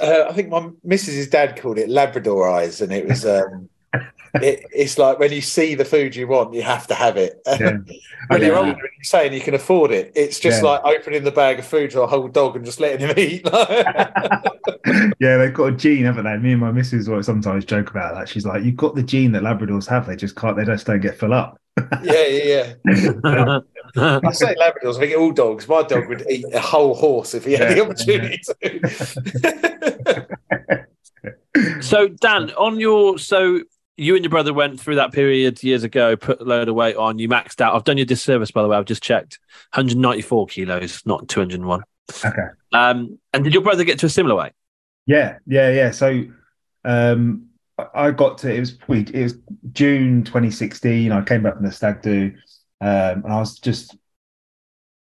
[0.00, 3.24] uh, I think my Mrs.'s dad called it Labrador eyes, and it was.
[3.26, 3.68] Um,
[4.34, 7.40] it, it's like when you see the food you want, you have to have it.
[7.46, 7.76] Yeah.
[8.28, 8.58] when you're Yeah.
[8.58, 10.70] older and you're saying you can afford it, it's just Yeah.
[10.70, 13.42] like opening the bag of food to a whole dog and just letting him eat.
[15.20, 16.36] yeah, they've got a gene, haven't they?
[16.38, 18.28] Me and my missus will sometimes joke about that.
[18.28, 20.06] She's like, "You've got the gene that Labradors have.
[20.06, 20.56] They just can't.
[20.56, 21.58] They just don't get full up."
[22.02, 23.60] yeah, yeah, yeah.
[23.96, 24.96] I say Labradors.
[24.96, 25.68] I think all dogs.
[25.68, 27.82] My dog would eat a whole horse if he had the Yeah.
[27.82, 28.40] opportunity
[31.56, 31.82] to.
[31.82, 33.60] so Dan, on your so
[33.96, 36.96] you and your brother went through that period years ago, put a load of weight
[36.96, 37.74] on, you maxed out.
[37.74, 38.76] I've done you a disservice, by the way.
[38.76, 39.38] I've just checked.
[39.74, 41.82] 194 kilos, not 201.
[42.24, 42.36] Okay.
[42.72, 44.52] Um, and did your brother get to a similar weight?
[45.06, 45.90] Yeah, yeah, yeah.
[45.90, 46.24] So
[46.84, 47.46] um
[47.78, 49.34] I- I got to it was it was
[49.72, 51.10] June 2016.
[51.12, 52.32] I came back from the stag do,
[52.80, 53.96] um, and I was just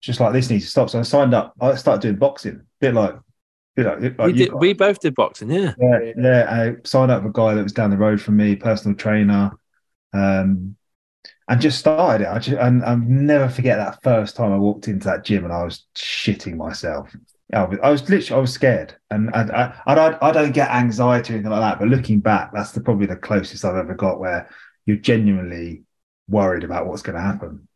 [0.01, 0.89] just like this needs to stop.
[0.89, 1.53] So I signed up.
[1.59, 3.15] I started doing boxing, a bit like
[3.77, 5.73] You know, like we, did, we both did boxing, yeah.
[5.79, 6.47] Yeah, yeah.
[6.49, 9.51] I signed up with a guy that was down the road from me, personal trainer,
[10.11, 10.75] um,
[11.47, 12.27] and just started it.
[12.27, 15.53] I just, and I'll never forget that first time I walked into that gym and
[15.53, 17.15] I was shitting myself.
[17.53, 20.51] I was, I was literally, I was scared, and I, I, I don't, I don't
[20.51, 21.79] get anxiety or anything like that.
[21.79, 24.49] But looking back, that's the, probably the closest I've ever got where
[24.85, 25.83] you're genuinely
[26.27, 27.67] worried about what's going to happen.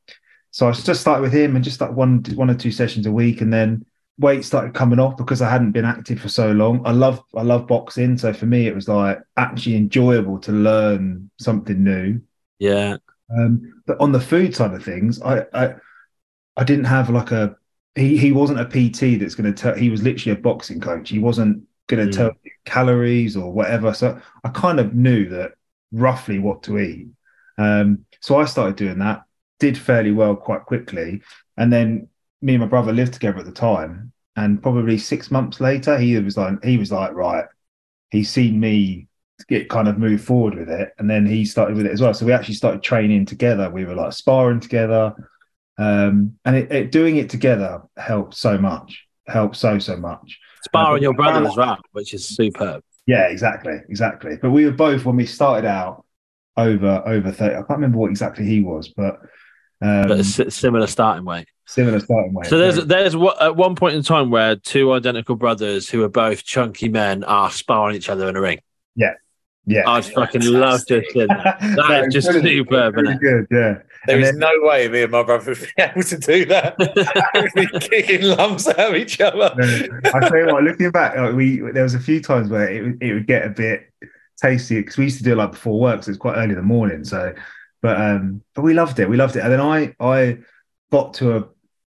[0.51, 3.11] So I just started with him and just like one, one or two sessions a
[3.11, 3.85] week, and then
[4.19, 6.81] weight started coming off because I hadn't been active for so long.
[6.85, 11.29] I love I love boxing, so for me it was like actually enjoyable to learn
[11.39, 12.21] something new.
[12.59, 12.97] Yeah.
[13.35, 15.75] Um, but on the food side of things, I I,
[16.57, 17.55] I didn't have like a
[17.95, 19.75] he he wasn't a PT that's going to tell.
[19.75, 21.09] He was literally a boxing coach.
[21.09, 22.15] He wasn't going to Mm.
[22.15, 23.93] tell you calories or whatever.
[23.93, 25.53] So I kind of knew that
[25.91, 27.07] roughly what to eat.
[27.57, 29.23] Um, so I started doing that.
[29.59, 31.21] Did fairly well quite quickly,
[31.57, 32.07] and then
[32.43, 34.11] me and my brother lived together at the time.
[34.35, 37.45] And probably six months later, he was like, he was like, right,
[38.09, 39.07] he's seen me
[39.47, 42.13] get kind of move forward with it, and then he started with it as well.
[42.13, 43.69] So we actually started training together.
[43.69, 45.13] We were like sparring together,
[45.77, 49.05] um, and it, it, doing it together helped so much.
[49.27, 50.39] Helped so so much.
[50.63, 52.83] Sparring your brother as well, which is superb.
[53.05, 54.37] Yeah, exactly, exactly.
[54.41, 56.05] But we were both when we started out
[56.57, 57.55] over over thirty.
[57.55, 59.19] I can't remember what exactly he was, but
[59.81, 61.47] um, But a similar starting weight.
[61.65, 62.47] Similar starting weight.
[62.47, 66.03] So there's Very- there's what at one point in time where two identical brothers who
[66.03, 68.59] are both chunky men are sparring each other in a ring.
[68.95, 69.13] yeah.
[69.65, 71.57] Yeah, I'd fucking love to have seen that.
[71.61, 73.47] That No, just really- superb, really isn't good.
[73.49, 76.17] Yeah, There And is then- no way me and my brother would be able to
[76.17, 76.75] do that.
[77.55, 79.37] We'd be kicking lumps out of each other.
[79.57, 82.67] No, I tell you what, looking back, like we there was a few times where
[82.67, 83.89] it would- it would get a bit
[84.41, 86.55] tasty because we used to do it like before work, so it's quite early in
[86.55, 87.05] the morning.
[87.05, 87.33] So,
[87.81, 89.07] but um, but we loved it.
[89.09, 90.39] We loved it, and then I I
[90.91, 91.45] got to a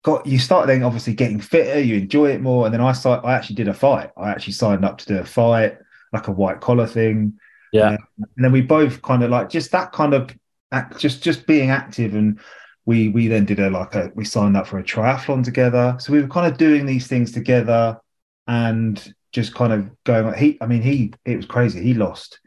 [0.03, 1.79] got you start then obviously getting fitter.
[1.79, 4.11] You enjoy it more, and then I start, I actually did a fight.
[4.17, 5.77] I actually signed up to do a fight,
[6.13, 7.39] like a white collar thing.
[7.71, 7.91] Yeah.
[7.91, 10.35] Uh, and then we both kind of like just that kind of
[10.71, 12.39] act, just just being active and.
[12.85, 16.11] We, we then did a like a we signed up for a triathlon together so
[16.11, 17.99] we were kind of doing these things together
[18.47, 22.39] and just kind of going like he i mean he it was crazy he lost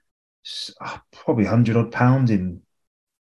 [0.81, 2.61] uh, probably 100 odd pounds in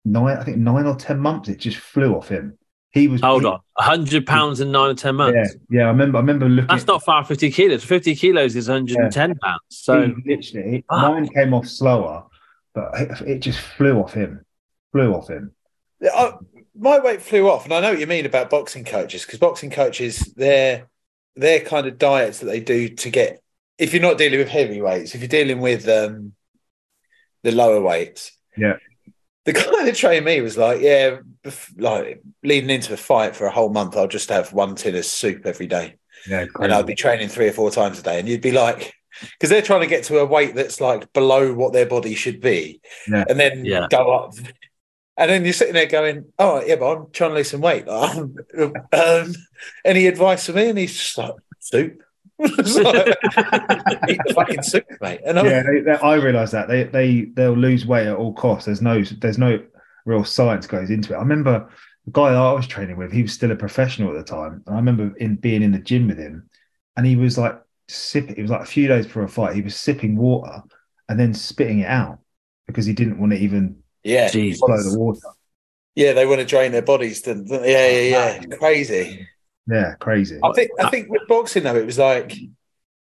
[0.05, 2.58] nine i think nine or ten months it just flew off him
[2.99, 5.55] he was Hold he- on, hundred pounds in nine or ten months.
[5.71, 7.25] yeah yeah i remember i remember looking That's not far.
[7.25, 7.85] Fifty kilos.
[7.85, 9.61] Fifty kilos is one hundred and ten pounds.
[9.71, 11.01] So he literally Fuck.
[11.03, 12.25] mine came off slower
[12.75, 14.45] but it, it just flew off him
[14.93, 15.53] flew off him
[16.03, 16.33] I,
[16.81, 19.69] my weight flew off, and I know what you mean about boxing coaches because boxing
[19.71, 20.87] coaches, their
[21.35, 23.43] their kind of diets that they do to get.
[23.79, 26.35] If you're not dealing with heavyweights, if you're dealing with um,
[27.43, 28.77] the lower weights, Yeah.
[29.45, 31.25] The guy that trained me was like, yeah, bef-
[31.77, 35.05] like leading into the fight for a whole month, I'll just have one tin of
[35.05, 35.97] soup every day,
[36.29, 38.95] yeah and I'll be training three or four times a day, and you'd be like.
[39.21, 42.41] Because they're trying to get to a weight that's like below what their body should
[42.41, 43.25] be, Yeah.
[43.29, 43.89] and then Yeah.
[43.91, 44.35] go up
[45.17, 47.89] and then you're sitting there going, "Oh, yeah, but I'm trying to lose some weight.
[47.89, 48.37] um,
[48.93, 49.35] um,
[49.85, 52.01] any advice for me?" And he's just like, "Soup."
[52.39, 55.21] It's Eat the fucking soup, mate.
[55.27, 58.33] And I'm, yeah, they, they, I realise that they they they'll lose weight at all
[58.35, 58.67] costs.
[58.67, 59.61] There's no there's no
[60.09, 61.17] real science goes into it.
[61.17, 61.69] I remember
[62.07, 63.13] the guy I was training with.
[63.13, 65.79] He was still a professional at the time, and I remember in being in the
[65.79, 66.49] gym with him,
[66.97, 68.37] and he was like sipping.
[68.37, 69.55] It was like a few days before a fight.
[69.55, 70.63] He was sipping water
[71.09, 72.19] and then spitting it out
[72.67, 74.61] because he didn't want to even yeah, Jesus.
[74.61, 75.21] flow the water.
[75.95, 77.23] yeah, they want to drain their bodies.
[77.27, 78.57] Yeah, yeah, yeah.
[78.57, 79.27] Crazy.
[79.71, 80.39] Yeah, crazy.
[80.43, 80.71] I think.
[80.81, 82.35] I think with boxing though, it was like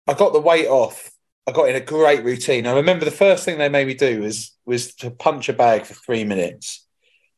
[0.06, 1.10] I got the weight off.
[1.46, 2.66] I got in a great routine.
[2.66, 5.84] I remember the first thing they made me do was was to punch a bag
[5.84, 6.86] for three minutes,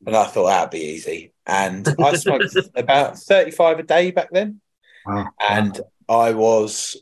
[0.07, 1.33] and I thought that'd be easy.
[1.44, 4.61] And I smoked about thirty five a day back then.
[5.07, 5.29] Wow.
[5.38, 6.97] and I was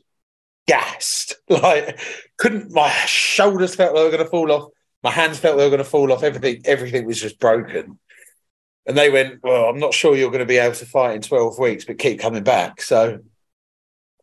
[0.67, 1.37] gassed.
[1.49, 2.01] Like
[2.39, 4.71] couldn't my shoulders felt they were going to fall off.
[5.03, 6.23] My hands felt they were going to fall off.
[6.23, 7.99] Everything, everything was just broken.
[8.87, 11.21] And they went, "Well, I'm not sure you're going to be able to fight in
[11.21, 13.21] 12 weeks, but keep coming back." So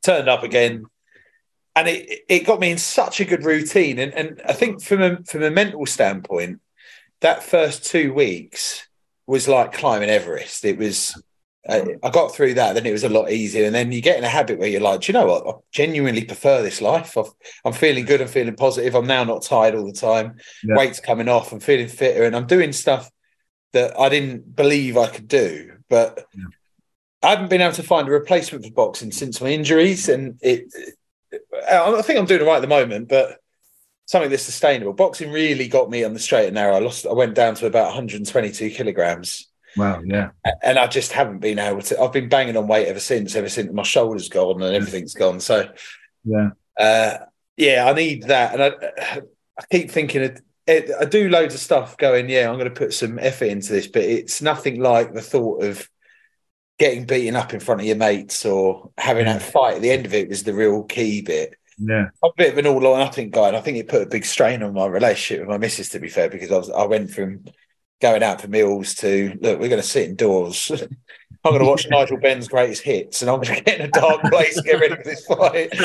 [0.03, 0.85] turned up again,
[1.75, 3.99] and it it got me in such a good routine.
[3.99, 6.59] And and I think from a from a mental standpoint,
[7.21, 8.87] that first two weeks
[9.27, 10.65] was like climbing Everest.
[10.65, 11.21] It was
[11.69, 13.65] I, I got through that, then it was a lot easier.
[13.65, 15.47] And then you get in a habit where you're like, Do you know what?
[15.47, 17.17] I genuinely prefer this life.
[17.17, 17.31] I've,
[17.65, 18.21] I'm feeling good.
[18.21, 18.95] I'm feeling positive.
[18.95, 20.37] I'm now not tired all the time.
[20.63, 20.75] Yeah.
[20.75, 21.51] Weight's coming off.
[21.51, 23.11] I'm feeling fitter, and I'm doing stuff
[23.73, 25.73] that I didn't believe I could do.
[25.89, 26.45] But Yeah.
[27.21, 30.73] I haven't been able to find a replacement for boxing since my injuries, and it.
[31.69, 33.37] I think I'm doing it right at the moment, but
[34.05, 34.93] something that's sustainable.
[34.93, 36.75] Boxing really got me on the straight and narrow.
[36.75, 37.05] I lost.
[37.05, 40.01] I went down to about 122 kilograms Wow.
[40.03, 40.31] Yeah.
[40.63, 41.99] and I just haven't been able to.
[42.01, 43.35] I've been banging on weight ever since.
[43.35, 45.39] Ever since my shoulders gone and everything's gone.
[45.39, 45.69] So
[46.25, 46.49] Yeah.
[46.77, 47.17] Uh,
[47.57, 49.21] yeah, I need that, and I,
[49.59, 50.37] I keep thinking
[50.67, 51.97] I do loads of stuff.
[51.97, 55.21] Going, yeah, I'm going to put some effort into this, but it's nothing like the
[55.21, 55.89] thought of
[56.79, 60.05] getting beaten up in front of your mates or having that fight at the end
[60.05, 61.55] of it was the real key bit.
[61.77, 62.07] Yeah.
[62.23, 64.09] I'm a bit of an all or nothing guy, and I think it put a
[64.09, 65.89] big strain on my relationship with my missus.
[65.89, 67.45] To be fair, because I was I went from
[68.01, 70.71] going out for meals to look, we're going to sit indoors.
[71.45, 73.91] I'm going to watch Nigel Benn's greatest hits, and I'm going to get in a
[73.91, 75.69] dark place to get ready for this fight.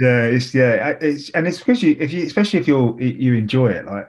[0.00, 3.84] yeah, it's yeah, it's and it's especially if you especially if you're you enjoy it.
[3.84, 4.08] Like,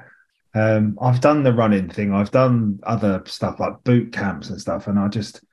[0.56, 4.88] um, I've done the running thing, I've done other stuff like boot camps and stuff,
[4.88, 5.44] and I just,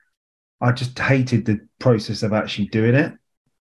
[0.60, 3.12] I just hated the process of actually doing it.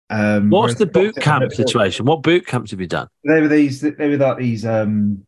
[0.10, 2.06] Um, What's the boot camp situation?
[2.06, 3.08] What boot camps have you done?
[3.24, 3.80] They were these.
[3.80, 4.65] They were like these.
[4.65, 5.26] Um,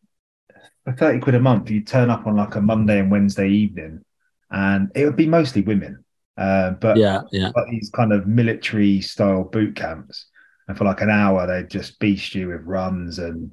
[0.84, 4.04] for thirty quid a month, you turn up on like a Monday and Wednesday evening,
[4.50, 6.04] and it would be mostly women.
[6.36, 7.50] Uh, but Yeah, yeah.
[7.56, 10.26] like these kind of military style boot camps.
[10.66, 13.52] And for like an hour, they'd just beast you with runs and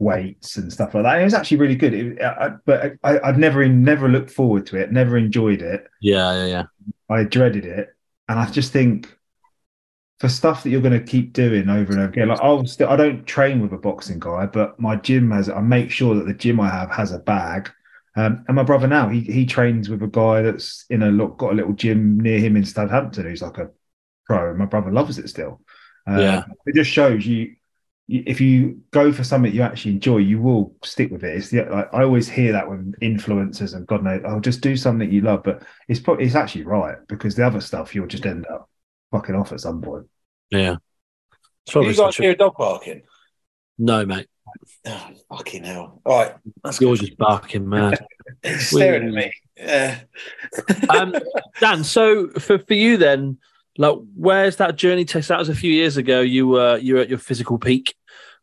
[0.00, 1.20] weights and stuff like that.
[1.20, 1.94] It was actually really good.
[1.94, 5.86] It, I, but I, I'd never, never looked forward to it, never enjoyed it.
[6.00, 6.62] Yeah, yeah, yeah.
[7.08, 7.94] I dreaded it.
[8.28, 9.16] And I just think
[10.18, 12.88] for stuff that you're going to keep doing over and over again, like I'll still,
[12.88, 16.26] I don't train with a boxing guy, but my gym has, I make sure that
[16.26, 17.70] the gym I have has a bag.
[18.16, 21.38] Um, and my brother now, he he trains with a guy that's in a look,
[21.38, 23.70] got a little gym near him in Stadhampton who's like a
[24.26, 24.50] pro.
[24.50, 25.60] And my brother loves it still.
[26.06, 26.44] Um, Yeah.
[26.66, 27.54] It just shows you-
[28.10, 31.36] if you go for something you actually enjoy, you will stick with it.
[31.36, 34.76] It's the, like, I always hear that with influencers and God knows, oh, just do
[34.76, 35.44] something you love.
[35.44, 38.68] But it's probably it's actually right because the other stuff you'll just end up
[39.12, 40.06] fucking off at some point.
[40.50, 40.76] Yeah.
[41.66, 43.02] It's you probably guys such hear a dog barking?
[43.78, 44.26] No, mate.
[44.84, 46.00] Oh, fucking hell!
[46.04, 48.04] All right, that's You're just barking mad.
[48.42, 49.32] He's staring at me.
[49.56, 50.00] Yeah.
[50.88, 51.14] um,
[51.60, 53.38] Dan, so for, for you then,
[53.78, 55.24] like, where's that journey take?
[55.24, 56.20] So that was a few years ago.
[56.20, 57.94] You were you were at your physical peak.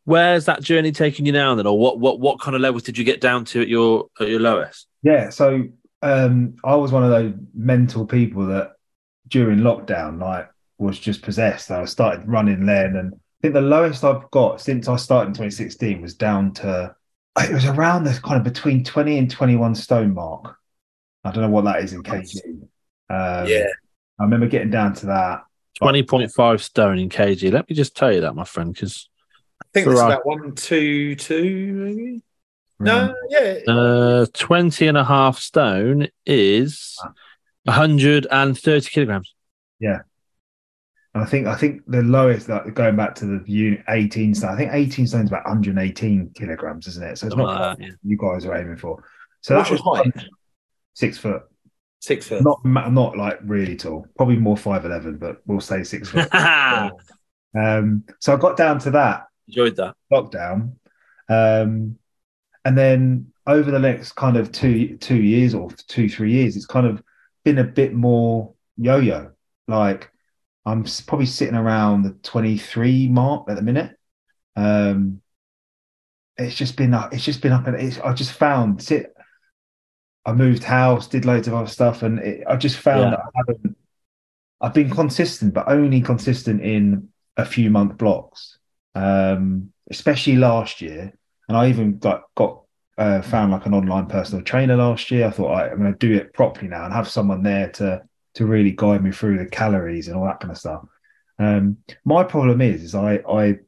[0.08, 2.96] Where's that journey taking you now then, or what what what kind of levels did
[2.96, 4.86] you get down to at your at your lowest?
[5.02, 5.64] Yeah, so
[6.00, 8.72] um, I was one of those mental people that
[9.28, 11.70] during lockdown, like, was just possessed.
[11.70, 15.34] I started running then, and I think the lowest I've got since I started in
[15.34, 16.96] 2016 was down to
[17.38, 20.56] it was around the kind of between 20 and 21 stone mark.
[21.22, 22.34] I don't know what that is in kg.
[23.10, 23.66] Um, yeah.
[24.18, 25.42] I remember getting down to that.
[25.74, 27.52] Twenty point five stone in kg.
[27.52, 29.10] Let me just tell you that, my friend, because
[29.72, 30.12] think it's Right.
[30.12, 32.22] about one, two, two, maybe.
[32.80, 33.58] No, yeah.
[33.66, 36.96] uh, 20 and a half stone is
[37.64, 39.34] 130 kilograms.
[39.80, 40.00] Yeah.
[41.14, 44.50] And I think I think the lowest, like going back to the unit 18 stone,
[44.50, 47.18] I think 18 stone is about 118 kilograms, isn't it?
[47.18, 49.02] So it's not like quite that, what you guys are aiming for.
[49.40, 50.26] So What's that was height?
[50.94, 51.42] six foot.
[52.00, 52.44] Six foot.
[52.44, 56.32] Not not like really tall, probably more five eleven, but we'll say six foot.
[57.56, 59.96] um, so I got down to that Enjoyed that.
[60.12, 60.74] lockdown,
[61.28, 61.98] um,
[62.64, 66.66] and then over the next kind of two two years or two three years, it's
[66.66, 67.02] kind of
[67.44, 69.30] been a bit more yo-yo.
[69.66, 70.10] Like
[70.66, 73.96] I'm probably sitting around the 23 mark at the minute.
[74.54, 75.22] Um,
[76.36, 77.14] it's just been up.
[77.14, 79.14] It's just been up, and it's, I just found sit.
[80.26, 83.10] I moved house, did loads of other stuff, and it, I just found Yeah.
[83.10, 83.76] that I haven't.
[84.60, 88.57] I've been consistent, but only consistent in a few month blocks.
[88.94, 91.12] Um, especially last year,
[91.48, 92.62] and I even got got
[92.98, 95.26] uh, found like an online personal trainer last year.
[95.26, 98.02] I thought "Right, I'm going to do it properly now and have someone there to
[98.34, 100.84] to really guide me through the calories and all that kind of stuff.
[101.38, 103.58] Um, my problem is, is I I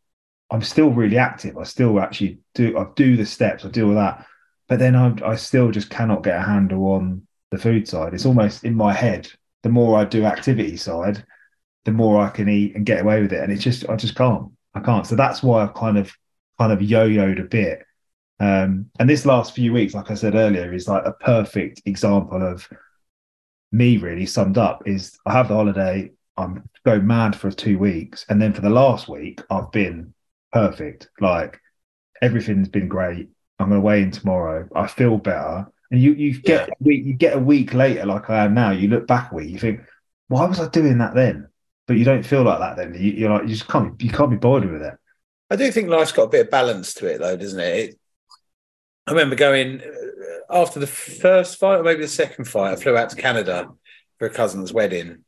[0.51, 1.57] I'm still really active.
[1.59, 4.27] I still actually do I do the steps, I do all that,
[4.69, 8.15] but then I I still just cannot get a handle on the food side.
[8.15, 9.29] It's almost in my head.
[9.63, 11.25] The more I do activity side,
[11.85, 14.15] the more I can eat and get away with it, and it's just I just
[14.17, 14.51] can't.
[14.75, 15.07] I can't.
[15.07, 16.13] So that's why I've kind of
[16.59, 17.85] kind of yo-yoed a bit.
[18.39, 22.43] Um, and this last few weeks, like I said earlier, is like a perfect example
[22.43, 22.69] of
[23.73, 28.25] me really summed up is I have the holiday, I'm go mad for two weeks,
[28.29, 30.15] and then for the last week, I've been
[30.53, 31.09] perfect.
[31.21, 31.61] Like
[32.23, 33.29] everything's been great.
[33.59, 34.69] I'm gonna weigh in tomorrow.
[34.75, 35.67] I feel better.
[35.91, 38.71] And you you get a week, you get a week later, like I am now,
[38.71, 39.81] you look back a week, you think,
[40.29, 41.49] why was I doing that then?
[41.91, 42.95] But you don't feel like that then.
[42.95, 44.95] You, you're like, you just can't you can't be bothered with it.
[45.51, 47.79] I do think life's got a bit of balance to it, though, doesn't it?
[47.79, 48.01] it
[49.09, 52.75] I remember going uh, after the first fight, or maybe the second fight.
[52.75, 53.71] I flew out to Canada
[54.21, 55.25] for a cousin's wedding,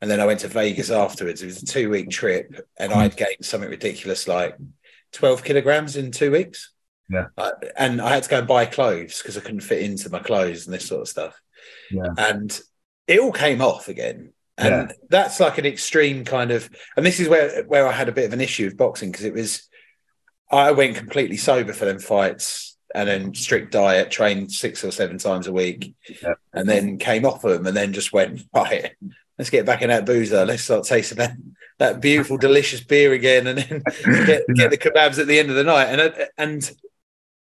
[0.00, 1.42] and then I went to Vegas afterwards.
[1.42, 4.56] It was a two-week trip, and I'd gained something ridiculous, like
[5.10, 6.70] twelve kilograms in two weeks.
[7.10, 7.26] Yeah.
[7.36, 10.20] Uh, and I had to go and buy clothes because I couldn't fit into my
[10.20, 11.40] clothes and this sort of stuff.
[11.90, 12.14] Yeah.
[12.16, 12.56] And
[13.08, 14.32] it all came off again.
[14.58, 18.12] And that's like an extreme kind of, and this is where where I had a
[18.12, 19.68] bit of an issue with boxing because it was,
[20.50, 25.18] I went completely sober for them fights and then strict diet, trained six or seven
[25.18, 26.34] times a week, Yeah.
[26.52, 28.92] and then came off them and then just went right.
[29.38, 30.44] Let's get back in that boozer.
[30.44, 31.36] Let's start tasting that
[31.78, 33.82] that beautiful, delicious beer again, and then
[34.26, 35.86] get, get the kebabs at the end of the night.
[35.86, 36.70] And I- and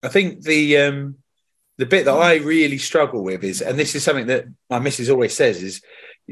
[0.03, 1.15] I think the um
[1.77, 5.09] the bit that I really struggle with is, and this is something that my missus
[5.09, 5.81] always says, is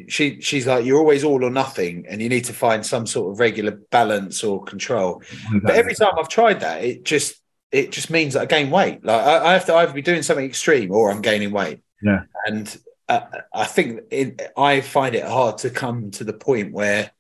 [0.07, 3.31] she she's like you're always all or nothing, and you need to find some sort
[3.31, 5.21] of regular balance or control.
[5.63, 7.35] But every time I've tried that, it just
[7.71, 9.03] it just means that I gain weight.
[9.03, 11.79] Like I, I have to either be doing something extreme or I'm gaining weight.
[12.01, 12.21] Yeah.
[12.45, 12.77] and
[13.09, 13.21] uh,
[13.53, 17.11] I think it, I find it hard to come to the point where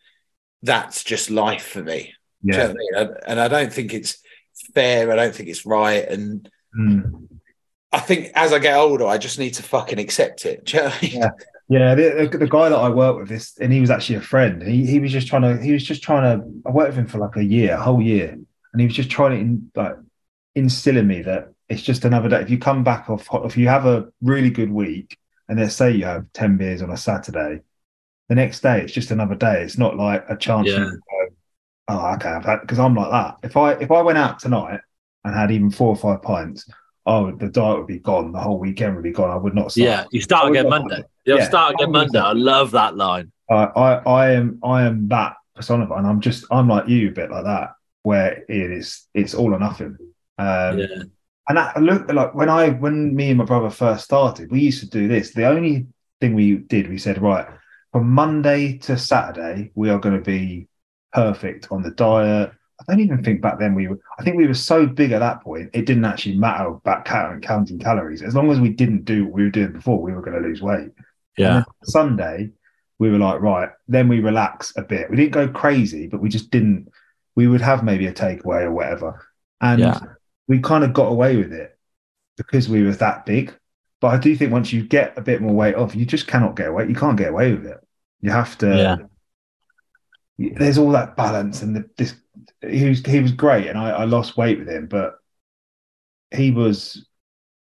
[0.63, 2.13] that's just life for me.
[2.45, 2.69] Do you know yeah.
[2.69, 2.89] I mean?
[2.95, 4.19] And- And I don't think it's
[4.73, 5.11] fair.
[5.11, 6.07] I don't think it's right.
[6.07, 7.27] And Mm.
[7.91, 10.65] I think as I get older, I just need to fucking accept it.
[10.65, 11.19] Do you know what I mean?
[11.21, 11.29] Yeah.
[11.71, 14.21] Yeah, the, the, the guy that I work with this, and he was actually a
[14.21, 14.63] friend.
[14.63, 16.43] He he was just trying to he was just trying to.
[16.65, 19.11] I worked with him for like a year, a whole year, and he was just
[19.11, 19.95] trying to in, like
[20.55, 22.41] instill in me that it's just another day.
[22.41, 25.15] If you come back off, if you have a really good week,
[25.47, 27.61] and let's say you have ten beers on a Saturday,
[28.29, 29.61] the next day it's just another day.
[29.61, 30.69] It's not like a chance.
[30.69, 30.79] Yeah.
[30.79, 31.35] to go,
[31.89, 33.35] oh, okay, I've had because I'm like that.
[33.43, 34.79] If I if I went out tonight
[35.23, 36.67] and had even four or five pints,
[37.05, 38.31] oh, the diet would be gone.
[38.31, 39.29] The whole weekend would be gone.
[39.29, 39.71] I would not.
[39.71, 39.85] Start.
[39.85, 41.03] Yeah, you start again Monday.
[41.25, 41.45] You'll Yeah.
[41.45, 42.19] start again Monday.
[42.19, 43.31] I love that line.
[43.49, 47.11] I, I I am I am that personified, and I'm just I'm like you a
[47.11, 47.71] bit like that,
[48.03, 49.97] where it is it's all or nothing.
[50.37, 50.87] Um, Yeah.
[51.49, 54.81] And I look like when I when me and my brother first started, we used
[54.81, 55.33] to do this.
[55.33, 55.87] The only
[56.21, 57.47] thing we did, we said, right,
[57.91, 60.67] from Monday to Saturday, we are going to be
[61.11, 62.51] perfect on the diet.
[62.89, 63.99] I don't even think back then we were.
[64.17, 67.41] I think we were so big at that point, it didn't actually matter about counting,
[67.41, 68.21] counting calories.
[68.21, 70.47] As long as we didn't do what we were doing before, we were going to
[70.47, 70.89] lose weight.
[71.37, 71.63] Yeah.
[71.83, 72.49] Sunday,
[72.97, 75.09] we were like, right, then we relax a bit.
[75.09, 76.89] We didn't go crazy, but we just didn't,
[77.35, 79.25] we would have maybe a takeaway or whatever.
[79.61, 79.99] And Yeah.
[80.47, 81.77] we kind of got away with it
[82.37, 83.53] because we were that big.
[84.01, 86.55] But I do think once you get a bit more weight off, you just cannot
[86.55, 86.87] get away.
[86.87, 87.77] You can't get away with it.
[88.21, 88.75] You have to.
[90.37, 90.51] Yeah.
[90.55, 92.15] There's all that balance, and the, this
[92.61, 95.15] he was he was great, and I, I lost weight with him, but
[96.31, 97.07] he was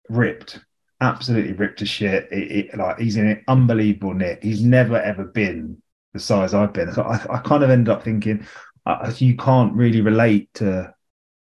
[0.10, 0.60] ripped,
[1.00, 2.28] absolutely ripped to shit.
[2.32, 4.44] It, it, like he's in an unbelievable nick.
[4.44, 5.82] He's never ever been
[6.14, 6.92] the size I've been.
[6.94, 8.46] So I, I kind of ended up thinking
[8.86, 10.94] uh, you can't really relate to.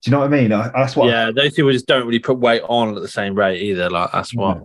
[0.01, 0.53] Do you know what I mean?
[0.53, 1.09] I, that's what.
[1.09, 3.89] Yeah, those people just don't really put weight on at the same rate either.
[3.89, 4.63] Like that's what.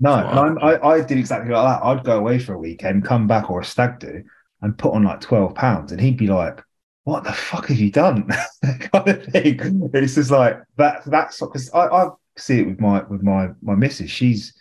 [0.00, 1.86] No, That's what I, I did exactly like that.
[1.86, 4.24] I'd go away for a weekend, come back or a stag do,
[4.60, 6.60] and put on like twelve pounds, and he'd be like,
[7.04, 8.28] "What the fuck have you done?"
[8.62, 9.90] kind of thing.
[9.94, 11.04] It's just like that.
[11.06, 14.10] That's because I, I see it with my with my my missus.
[14.10, 14.54] She's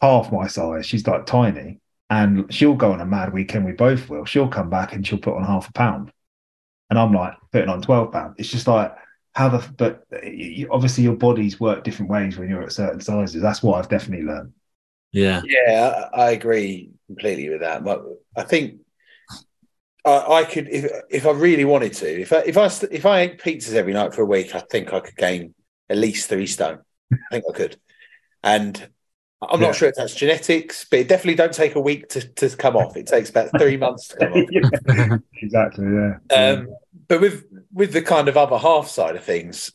[0.00, 0.86] half my size.
[0.86, 3.64] She's like tiny, and she'll go on a mad weekend.
[3.64, 4.24] We both will.
[4.24, 6.12] She'll come back and she'll put on half a pound,
[6.90, 8.36] and I'm like putting on twelve pounds.
[8.38, 8.94] It's just like
[9.34, 13.42] how the but you, obviously your bodies work different ways when you're at certain sizes.
[13.42, 14.52] That's what I've definitely learned.
[15.12, 15.42] Yeah.
[15.44, 17.84] Yeah, I I agree completely with that.
[17.84, 18.04] But
[18.36, 18.80] I think
[20.04, 23.20] I, I could, if if I really wanted to, if I if I if I
[23.20, 25.54] ate pizzas every night for a week, I think I could gain
[25.88, 26.78] at least three stone.
[27.12, 27.76] I think I could,
[28.42, 28.88] and
[29.42, 29.68] I'm Yeah.
[29.68, 32.76] not sure if that's genetics, but it definitely don't take a week to, to come
[32.76, 32.96] off.
[32.96, 34.48] It takes about three months to come off.
[34.50, 35.86] Yeah, exactly.
[35.86, 36.18] Yeah.
[36.34, 36.68] Um,
[37.08, 39.70] but with with the kind of other half side of things,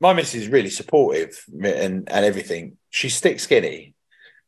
[0.00, 2.76] my missus is really supportive and and everything.
[2.90, 3.94] She's stick skinny,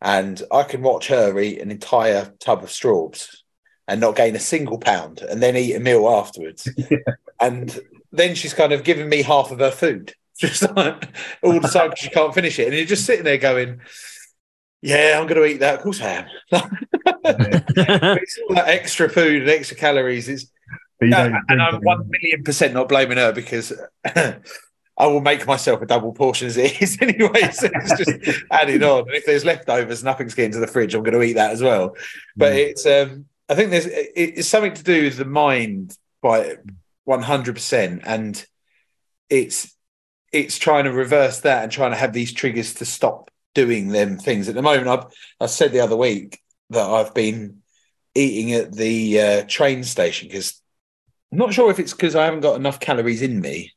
[0.01, 3.40] and I can watch her eat an entire tub of straws
[3.91, 6.67] and not gain a single pound, and then eat a meal afterwards.
[7.43, 7.79] And
[8.13, 11.09] then she's kind of giving me half of her food, just like
[11.43, 13.81] all the time she can't finish it, and you're just sitting there going.
[14.83, 15.77] Yeah, I'm going to eat that.
[15.77, 16.27] Of course I am.
[17.25, 20.29] it's all that extra food and extra calories.
[20.29, 20.47] It's
[20.99, 23.73] But you no, and I'm one million percent not blaming her because
[24.05, 27.51] I will make myself a double portion as it is anyway.
[27.53, 29.01] So it's just added on.
[29.09, 30.95] And if there's leftovers, nothing's getting to the fridge.
[30.95, 31.97] I'm going to eat that as well.
[32.37, 32.57] But Mm.
[32.69, 36.57] it's um, I think there's it- it's something to do with the mind by
[37.05, 38.43] 100 percent, and
[39.29, 39.77] it's
[40.33, 44.17] it's trying to reverse that and trying to have these triggers to stop doing them
[44.17, 44.49] things.
[44.49, 45.05] At the moment, I've
[45.41, 46.39] I said the other week
[46.71, 47.63] that I've been
[48.15, 50.63] eating at the uh, train station because
[51.33, 53.73] I'm not sure if it's because I haven't got enough calories in me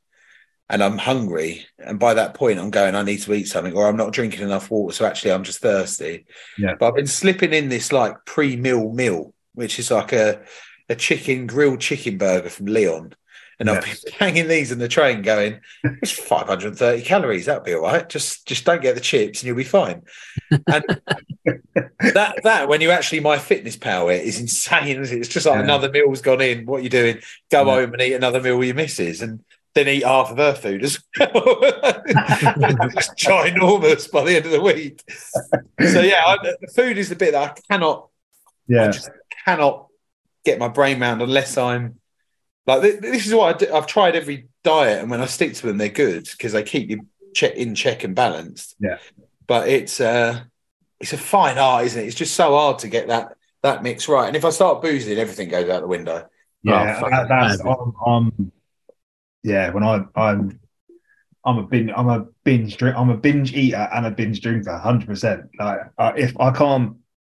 [0.70, 1.66] and I'm hungry.
[1.80, 4.42] And by that point, I'm going, I need to eat something, or I'm not drinking
[4.42, 4.94] enough water.
[4.96, 6.26] So actually, I'm just thirsty.
[6.58, 6.74] Yeah.
[6.80, 10.42] But I've been slipping in this like pre meal meal, which is like a,
[10.90, 13.14] a chicken, grilled chicken burger from Leon.
[13.60, 17.46] And I've been hanging these in the train going, it's 530 calories.
[17.46, 18.08] That'll be all right.
[18.10, 20.02] Just just don't get the chips and you'll be fine.
[20.68, 20.84] And
[22.14, 25.02] that that when you actually My Fitness Pal is insane.
[25.04, 25.12] it?
[25.12, 25.64] It's just like Yeah.
[25.64, 26.66] another meal's gone in.
[26.66, 27.20] What are you doing?
[27.52, 27.72] Go Yeah.
[27.76, 29.40] home and eat another meal with your missus and
[29.76, 31.30] then eat half of her food as well.
[31.34, 35.02] it's ginormous by the end of the week.
[35.92, 38.10] So yeah, I, the food is the bit that I cannot
[38.70, 38.92] I Yeah.
[38.92, 39.10] just
[39.46, 39.88] cannot
[40.46, 42.00] get my brain round unless I'm
[42.68, 43.74] like th- this is what I do.
[43.74, 46.90] I've tried every diet, and when I stick to them, they're good because they keep
[46.90, 48.76] you check in check and balanced.
[48.80, 48.98] Yeah.
[49.48, 50.42] but it's uh
[51.00, 52.06] it's a fine art, isn't it?
[52.06, 54.28] It's just so hard to get that that mix right.
[54.28, 56.28] And if I start boozing, everything goes out the window.
[56.64, 57.62] Yeah, Oh, that, that's.
[57.62, 58.52] I'm, I'm
[59.44, 59.70] yeah.
[59.72, 60.60] When I I'm
[61.46, 64.78] I'm a binge I'm a binge drink I'm a binge eater and a binge drinker,
[64.78, 65.50] hundred percent.
[65.60, 66.96] Like uh, if I can't,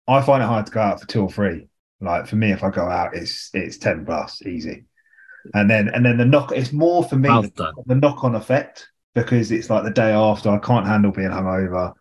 [0.06, 1.68] I find it hard to go out for two or three.
[2.00, 4.84] Like for me, if I go out, it's it's ten plus easy,
[5.54, 6.52] and then and then the knock.
[6.52, 10.12] It's more for me Well the, the knock on effect because it's like the day
[10.12, 11.92] after I can't handle being hungover.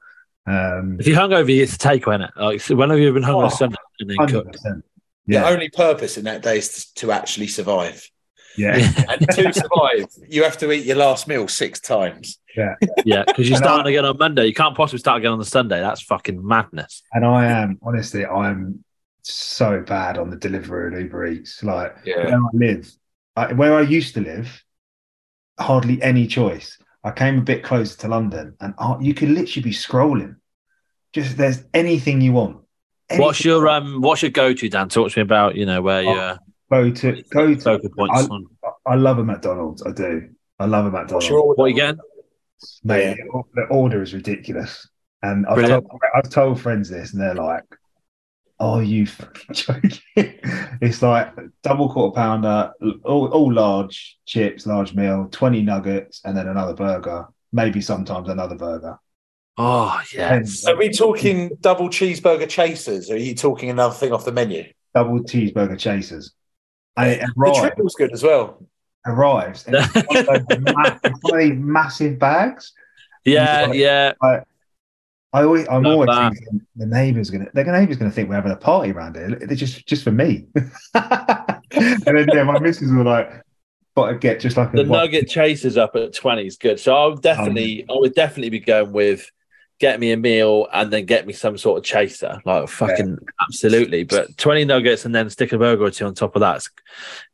[0.45, 2.31] Um, If you're hungover, it's a takeaway, innit?
[2.35, 4.51] Like, so when have you been hungry Oh, on Sunday and then hundred cooked?
[4.53, 4.83] percent.
[5.27, 8.05] The Yeah, only purpose in that day is to, to actually survive.
[8.57, 8.75] yeah.
[9.09, 12.39] And to survive, you have to eat your last meal six times.
[12.57, 12.75] Yeah.
[13.05, 14.47] Yeah, because you're And starting I- again on Monday.
[14.47, 15.79] You can't possibly start again on the Sunday.
[15.79, 17.03] That's fucking madness.
[17.13, 18.83] And I am honestly, I'm
[19.23, 21.63] so bad on the delivery and Uber Eats.
[21.63, 22.25] Like Yeah.
[22.25, 22.91] where I live,
[23.35, 24.63] I, where I used to live,
[25.59, 26.77] hardly any choice.
[27.03, 30.35] I came a bit closer to London, and uh, you could literally be scrolling.
[31.11, 32.57] Just there's anything you want.
[33.15, 34.01] What's your um?
[34.01, 34.87] What's your go-to, Dan?
[34.89, 36.39] Talk to me about you know where Oh, your
[36.71, 37.89] go to go to?
[37.89, 38.21] points.
[38.23, 38.47] I- on.
[38.85, 39.83] I love a McDonald's.
[39.85, 40.29] I do.
[40.59, 41.29] I love a What's McDonald's.
[41.29, 41.57] your order?
[41.57, 41.99] What are you getting?
[42.83, 43.17] Mate,
[43.55, 44.87] the order is ridiculous.
[45.21, 47.63] And I've told, I've told friends this, and they're like,
[48.59, 50.01] "Oh, you fucking joking?"
[50.81, 51.33] it's like
[51.63, 52.71] double quarter pounder,
[53.03, 57.27] all, all large chips, large meal, twenty nuggets, and then another burger.
[57.51, 58.97] Maybe sometimes another burger.
[59.57, 60.65] Oh yes.
[60.65, 63.11] Are we talking double cheeseburger chasers?
[63.11, 64.65] Or are you talking another thing off the menu?
[64.95, 66.31] Double cheeseburger chasers.
[66.97, 68.65] And it The arrives, triple's good as well.
[69.05, 72.73] arrives and it's one of those ma- one of these massive bags.
[73.25, 74.13] Yeah, yeah.
[75.33, 78.55] I always, I'm always thinking the neighbours gonna, the neighbours gonna think we're having a
[78.55, 79.29] party around here.
[79.29, 80.45] They're just, just for me.
[80.93, 83.43] and then yeah, my missus were like,
[83.95, 86.79] "Got to get just like a The nugget chasers up at twenty is good.
[86.79, 89.29] So I would oh, definitely, I would definitely be going with
[89.79, 92.39] get me a meal and then get me some sort of chaser.
[92.45, 94.03] Like fucking absolutely.
[94.03, 96.57] But twenty nuggets and then stick a burger or two on top of that.
[96.57, 96.69] It's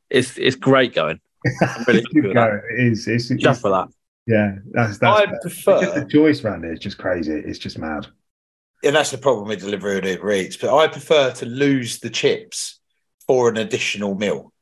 [0.09, 1.19] it's, it's great going.
[1.61, 2.61] I'm really with that.
[2.77, 3.07] It is.
[3.07, 3.87] It's, Just it's, for that.
[4.29, 5.19] Yeah, that's that's.
[5.19, 5.65] I it's just
[5.95, 7.33] the choice around it is just crazy.
[7.33, 8.05] It's just mad.
[8.83, 12.11] and that's the problem with delivery and Uber Eats, but I prefer to lose the
[12.11, 12.79] chips
[13.25, 14.53] for an additional meal.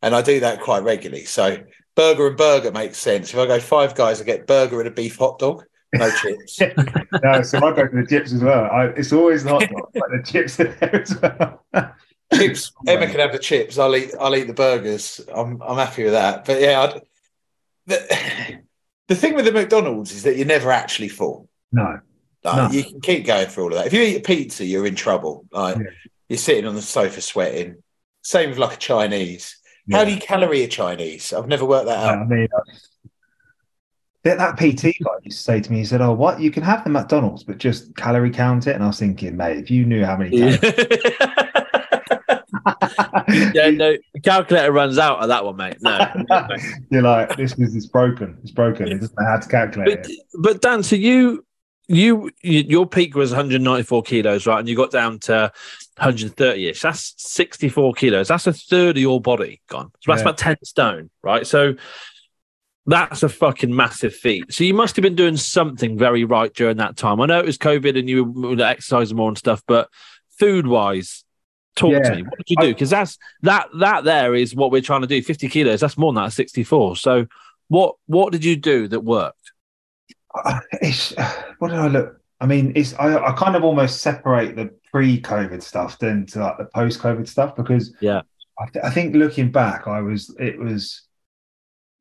[0.00, 1.26] And I do that quite regularly.
[1.26, 1.58] So
[1.94, 3.34] burger and burger makes sense.
[3.34, 6.58] If I go five guys, I get burger and a beef hot dog, no chips.
[7.22, 8.64] No, so I go for the chips as well.
[8.64, 11.62] I, it's always not like the chips are there as well.
[12.32, 12.72] chips.
[12.86, 13.78] Emma can have the chips.
[13.78, 14.12] I'll eat.
[14.18, 15.20] I'll eat the burgers.
[15.34, 15.60] I'm.
[15.60, 16.46] I'm happy with that.
[16.46, 17.02] But yeah, I'd,
[17.86, 18.60] the
[19.10, 21.48] the thing with the McDonald's is that you're never actually full.
[21.72, 21.98] No,
[22.44, 22.70] Like, No.
[22.70, 23.86] You can keep going for all of that.
[23.88, 25.44] If you eat a pizza, you're in trouble.
[25.50, 25.82] Like Yeah.
[26.28, 27.82] you're sitting on the sofa sweating.
[28.22, 29.56] Same with like a Chinese.
[29.90, 31.32] How do you calorie a Chinese?
[31.32, 32.18] I've never worked that out.
[32.20, 32.60] I mean, uh,
[34.22, 36.38] that, that PT guy used to say to me, he said, "Oh, what?
[36.40, 39.56] You can have the McDonald's, but just calorie count it." And I was thinking, mate,
[39.58, 40.60] if you knew how many calories,
[43.54, 45.76] yeah, no, the calculator runs out of that one, mate.
[45.80, 45.98] No.
[46.90, 48.38] you're like, this is it's broken.
[48.42, 48.88] It's broken.
[48.88, 50.20] It doesn't know how to calculate but, it.
[50.38, 51.44] but Dan, so you,
[51.88, 54.58] you, you, your peak was 194 kilos, right?
[54.60, 55.52] And you got down to
[55.96, 56.82] 130 ish.
[56.82, 58.28] That's 64 kilos.
[58.28, 59.90] That's a third of your body gone.
[60.00, 60.28] So that's Yeah.
[60.28, 61.46] about 10 stone, right?
[61.46, 61.74] So
[62.86, 64.52] that's a fucking massive feat.
[64.52, 67.20] So you must have been doing something very right during that time.
[67.20, 69.88] I know it was COVID and you were exercising more and stuff, but
[70.38, 71.24] food wise,
[71.80, 72.10] talk Yeah.
[72.10, 72.22] to me.
[72.22, 72.68] What did you do?
[72.74, 75.22] Because that's that that there is what we're trying to do.
[75.22, 75.80] 50 kilos.
[75.80, 76.32] That's more than that.
[76.32, 76.96] 64.
[76.96, 77.26] So
[77.68, 79.52] what what did you do that worked?
[80.34, 81.14] Uh, It's
[81.58, 82.20] what did I look?
[82.40, 86.58] I mean, it's I, I kind of almost separate the pre-COVID stuff then to like
[86.58, 88.22] the post-COVID stuff because Yeah.
[88.58, 91.02] I, th- I think looking back, I was it was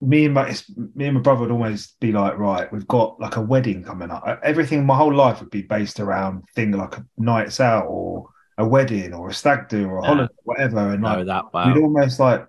[0.01, 3.19] me and my it's- me and my brother would always be like, right, we've got
[3.19, 4.23] like a wedding coming up.
[4.43, 8.29] Everything, my whole life would be based around thing like a nights out or
[8.59, 10.07] a wedding or a stag do or a Yeah.
[10.07, 12.45] holiday, whatever, and like No, that you'd almost like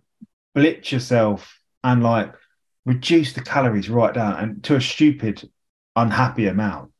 [0.54, 2.34] blitz yourself and like
[2.84, 5.48] reduce the calories right down and to a stupid
[5.96, 6.92] unhappy amount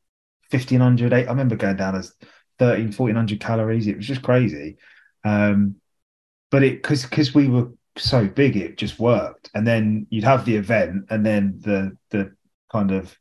[0.49, 2.13] 1500 eight- i remember going down as
[2.59, 4.77] 13 1400 calories it was just crazy
[5.23, 5.75] um
[6.49, 9.49] but it because because we were so big it just worked.
[9.53, 12.33] And then you'd have the event, and then the the
[12.71, 13.17] kind of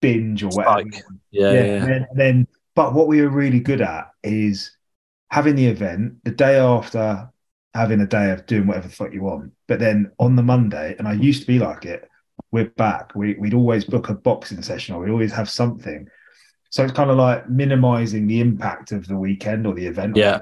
[0.00, 0.80] binge or whatever.
[0.90, 1.04] Spike.
[1.30, 4.72] Yeah, yeah, And then, and then, but what we were really good at is
[5.30, 7.28] having the event the day after
[7.74, 9.52] having a day of doing whatever the fuck you want.
[9.66, 12.08] But then on the Monday, and I used to be like it,
[12.52, 13.14] we're back.
[13.14, 16.06] We, we'd always book a boxing session or we'd always have something.
[16.70, 20.16] So it's kind of like minimizing the impact of the weekend or the event.
[20.16, 20.40] Yeah.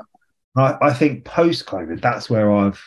[0.57, 2.83] I, I think post COVID, that's where I've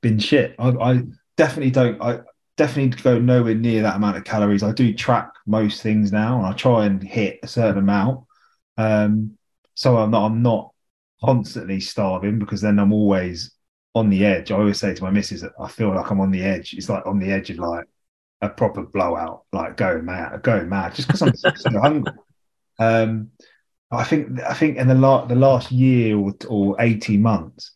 [0.00, 0.54] been shit.
[0.58, 1.02] I, I
[1.36, 2.00] definitely don't.
[2.02, 2.20] I
[2.56, 4.62] definitely go nowhere near that amount of calories.
[4.62, 8.25] I do track most things now, and I try and hit a certain amount.
[8.76, 9.36] Um,
[9.74, 10.26] so I'm not.
[10.26, 10.72] I'm not
[11.24, 13.52] constantly starving because then I'm always
[13.94, 14.50] on the edge.
[14.50, 16.74] I always say to my missus that I feel like I'm on the edge.
[16.74, 17.86] It's like on the edge of like
[18.42, 22.12] a proper blowout, like going mad, going mad, just because I'm so hungry.
[22.78, 23.30] Um,
[23.90, 27.72] I think I think in the last the last year or, or eighteen months,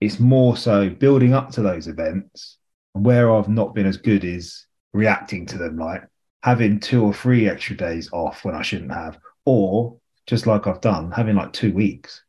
[0.00, 2.58] it's more so building up to those events.
[2.94, 6.02] And where I've not been as good is reacting to them, like
[6.42, 9.96] having two or three extra days off when I shouldn't have, or
[10.32, 12.22] just like I've done, having like two weeks.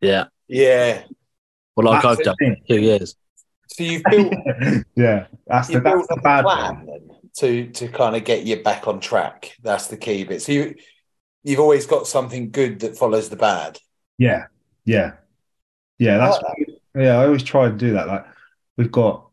[0.00, 0.26] Yeah.
[0.46, 1.02] Yeah.
[1.74, 2.62] Well, like That's I've done thing.
[2.68, 3.16] two years.
[3.66, 4.32] So you've built
[4.96, 6.86] yeah, that's the you that's built the a bad plan one.
[6.86, 9.56] then to to kind of get you back on track.
[9.60, 10.40] That's the key bit.
[10.40, 10.76] So you
[11.42, 13.80] you've always got something good that follows the bad.
[14.18, 14.46] Yeah,
[14.84, 15.14] yeah,
[15.98, 16.18] yeah.
[16.18, 17.18] That's I like yeah.
[17.18, 18.06] I always try to do that.
[18.06, 18.24] Like
[18.76, 19.30] we've got,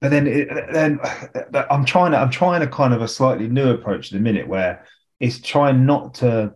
[0.00, 1.00] but then it, then
[1.50, 4.20] but I'm trying to I'm trying to kind of a slightly new approach at the
[4.20, 4.86] minute where
[5.18, 6.54] it's trying not to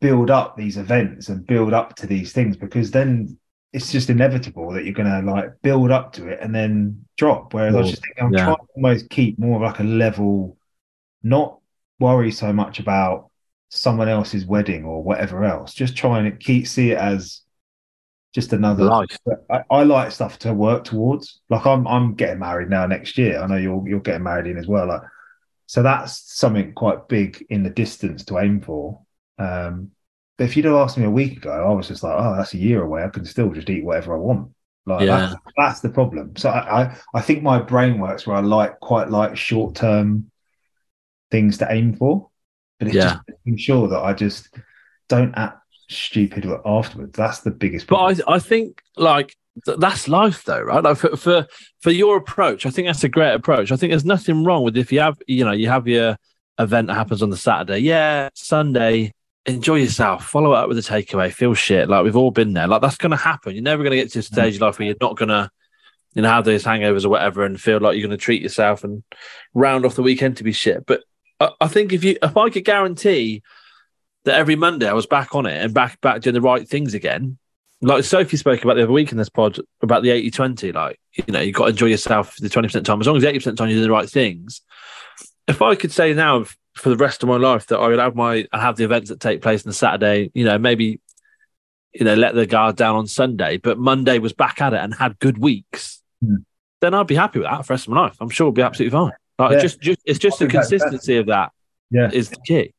[0.00, 3.38] build up these events and build up to these things because then
[3.72, 7.54] it's just inevitable that you're going to like build up to it and then drop.
[7.54, 8.44] Whereas I just thinking, I'm yeah.
[8.44, 10.56] trying to almost keep more of like a level,
[11.22, 11.58] not
[12.00, 13.30] worry so much about
[13.68, 15.74] someone else's wedding or whatever else.
[15.74, 17.42] Just trying to keep see it as
[18.34, 19.16] just another Life.
[19.50, 21.40] I, I like stuff to work towards.
[21.48, 23.40] Like I'm I'm getting married now next year.
[23.40, 24.88] I know you're you're getting married in as well.
[24.88, 25.02] Like
[25.66, 29.00] so that's something quite big in the distance to aim for.
[29.40, 29.90] Um,
[30.38, 32.54] but if you'd have asked me a week ago, I was just like, oh, that's
[32.54, 33.02] a year away.
[33.04, 34.52] I can still just eat whatever I want.
[34.86, 35.20] Like Yeah.
[35.20, 36.36] that's, that's the problem.
[36.36, 40.30] So I, I I think my brain works where I like quite like short term
[41.30, 42.28] things to aim for,
[42.78, 43.02] but it's Yeah.
[43.14, 44.48] just making sure that I just
[45.08, 47.12] don't act stupid afterwards.
[47.16, 47.96] That's the biggest But.
[48.26, 50.82] I, I think like th- that's life though, right?
[50.82, 51.46] Like for, for
[51.82, 53.70] for your approach, I think that's a great approach.
[53.72, 56.16] I think there's nothing wrong with if you have, you know, you have your
[56.58, 57.78] event that happens on the Saturday.
[57.80, 59.12] Yeah, Sunday,
[59.46, 61.88] enjoy yourself, follow it up with a takeaway, feel shit.
[61.88, 62.66] Like we've all been there.
[62.66, 63.54] Like that's gonna happen.
[63.54, 65.50] You're never gonna get to a stage in life where you're not gonna,
[66.14, 69.02] you know, have those hangovers or whatever and feel like you're gonna treat yourself and
[69.54, 70.84] round off the weekend to be shit.
[70.86, 71.02] But
[71.38, 73.42] I, I think if you if I could guarantee
[74.24, 76.94] that every Monday I was back on it and back back doing the right things
[76.94, 77.38] again.
[77.82, 80.72] Like Sophie spoke about the other week in this pod about the 80 20.
[80.72, 83.00] Like, you know, you've got to enjoy yourself the 20% time.
[83.00, 84.60] As long as 80% time you're doing the right things.
[85.48, 86.44] If I could say now
[86.76, 89.08] for the rest of my life that I would have my, I have the events
[89.10, 91.00] that take place on the Saturday, you know, maybe,
[91.92, 94.94] you know, let the guard down on Sunday, but Monday was back at it and
[94.94, 96.36] had good weeks, Hmm.
[96.80, 98.16] then I'd be happy with that for the rest of my life.
[98.20, 99.12] I'm sure it'll be absolutely fine.
[99.38, 99.60] Like, Yeah.
[99.60, 100.80] just, just, it's just the think that's better.
[100.84, 101.50] consistency of that
[101.90, 102.10] Yeah.
[102.12, 102.74] is the key.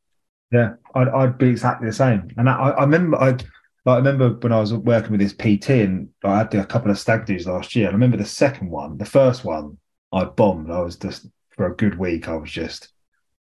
[0.51, 2.29] Yeah, I'd, I'd be exactly the same.
[2.37, 3.41] And I, I remember I like,
[3.87, 6.99] I remember when I was working with this PT and I had a couple of
[6.99, 7.87] stag do's last year.
[7.87, 9.77] And I remember the second one, the first one,
[10.13, 10.69] I bombed.
[10.71, 11.25] I was just
[11.55, 12.27] for a good week.
[12.27, 12.89] I was just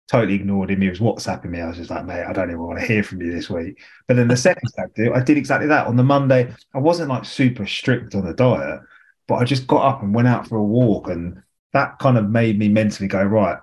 [0.08, 0.80] totally ignored him.
[0.80, 1.60] He was WhatsApping me.
[1.60, 3.82] I was just like, mate, I don't even want to hear from you this week.
[4.08, 5.86] But then the second do, I did exactly that.
[5.86, 8.80] On the Monday, I wasn't like super strict on the diet,
[9.26, 11.42] but I just got up and went out for a walk, and
[11.72, 13.58] that kind of made me mentally go right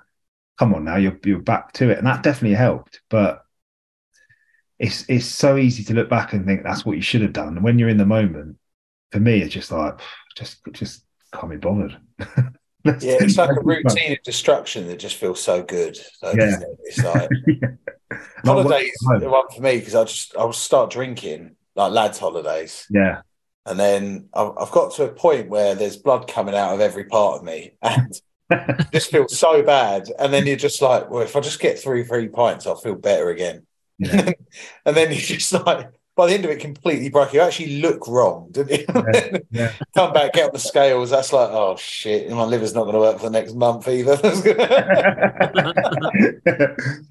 [0.60, 3.02] come on now, you're you're back to it, and that definitely helped.
[3.10, 3.44] But
[4.78, 7.50] it's it's so easy to look back and think that's what you should have done.
[7.56, 8.58] And when you're in the moment,
[9.12, 10.00] for me, it's just like
[10.38, 11.98] just just can't be bothered.
[12.86, 15.98] Let's- Yeah, it's like a routine of destruction that just feels so good.
[16.22, 16.56] though, Yeah.
[16.84, 17.70] It's like Yeah.
[18.46, 22.86] holidays Like, are one for me because I just I'll start drinking like lads' holidays,
[22.90, 23.22] Yeah,
[23.66, 27.06] and then I've, I've got to a point where there's blood coming out of every
[27.06, 28.12] part of me, and
[28.92, 30.08] just feels so bad.
[30.18, 32.96] And then you're just like, well, if I just get three three pints, I'll feel
[32.96, 33.66] better again.
[34.00, 34.32] yeah,
[34.86, 35.90] and then you just like
[36.20, 37.34] by the end of it completely broke.
[37.34, 38.86] You actually look wrong, didn't you?
[38.94, 39.72] Yeah, yeah.
[39.96, 41.10] Come back, get on the scales.
[41.12, 44.20] That's like, oh shit, my liver's not going to work for the next month either.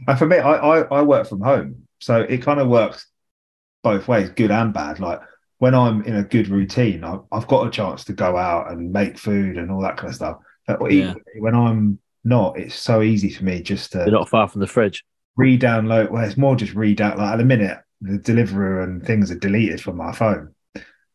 [0.07, 3.07] and for me, I, I I work from home, so it kind of works
[3.83, 5.01] both ways, good and bad.
[5.01, 5.21] Like
[5.59, 8.93] when I'm in a good routine, I, I've got a chance to go out and
[8.93, 10.39] make food and all that kind of stuff.
[10.67, 11.11] But Yeah.
[11.11, 14.61] equally, when I'm not, it's so easy for me just to You're not far from
[14.61, 15.05] the fridge.
[15.37, 16.11] re-download.
[16.11, 17.17] Well, it's more just re-download.
[17.19, 20.55] Like at a minute, the Deliveroo and things are deleted from my phone,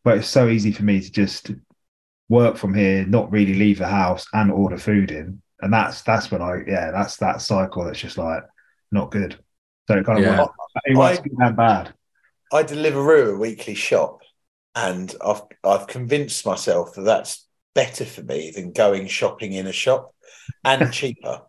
[0.04, 1.52] but it's so easy for me to just
[2.30, 5.42] work from here, not really leave the house, and order food in.
[5.62, 8.44] And that's that's when I yeah, that's that cycle that's just like
[8.92, 9.38] not good.
[9.88, 10.40] So it kind of Yeah.
[10.40, 10.54] works,
[10.86, 11.94] it works good and bad.
[12.52, 14.20] I Deliveroo a weekly shop,
[14.76, 19.72] and I've I've convinced myself that that's better for me than going shopping in a
[19.72, 20.14] shop,
[20.64, 21.42] and cheaper.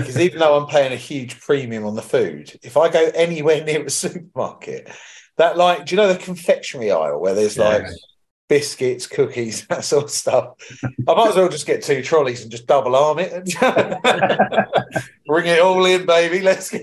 [0.00, 3.64] Because even though I'm paying a huge premium on the food, if I go anywhere
[3.64, 4.90] near a supermarket,
[5.36, 7.86] that like, do you know the confectionery aisle where there's like
[8.48, 10.54] biscuits, cookies, that sort of stuff?
[11.08, 13.32] I might as well just get two trolleys and just double arm it.
[13.32, 13.46] and
[15.26, 16.40] Bring it all in, baby.
[16.40, 16.78] Let's go.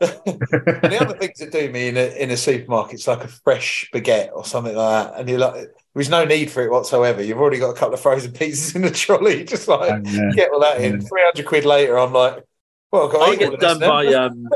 [0.00, 3.88] The other things that do me in a in a supermarket is like a fresh
[3.94, 7.22] baguette or something like that, and you're like, there's no need for it whatsoever.
[7.22, 9.44] You've already got a couple of frozen pizzas in the trolley.
[9.52, 10.30] Just like And, yeah.
[10.34, 11.00] get all that in.
[11.00, 11.06] Yeah.
[11.08, 12.42] Three hundred quid later, I'm like,
[12.90, 14.48] well, I've I eat get done by um,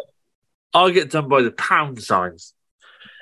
[0.75, 2.53] I get done by the pound signs.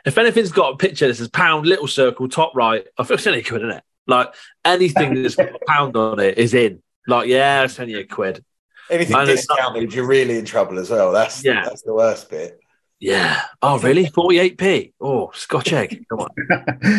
[0.06, 3.26] If anything's got a picture that says pound, little circle, top right, I feel it's
[3.26, 3.82] only a quid in it.
[4.06, 4.34] Like
[4.64, 6.82] anything that's got a pound on it is in.
[7.06, 8.44] Like yeah, it's only a quid.
[8.90, 11.10] Anything And it's not- discounted, you're really in trouble as well.
[11.10, 11.64] That's Yeah.
[11.64, 12.60] that's the worst bit.
[13.00, 13.42] Yeah.
[13.60, 14.06] Oh really?
[14.06, 14.92] Forty eight p.
[15.00, 16.04] Oh, Scotch egg.
[16.08, 16.28] Come on.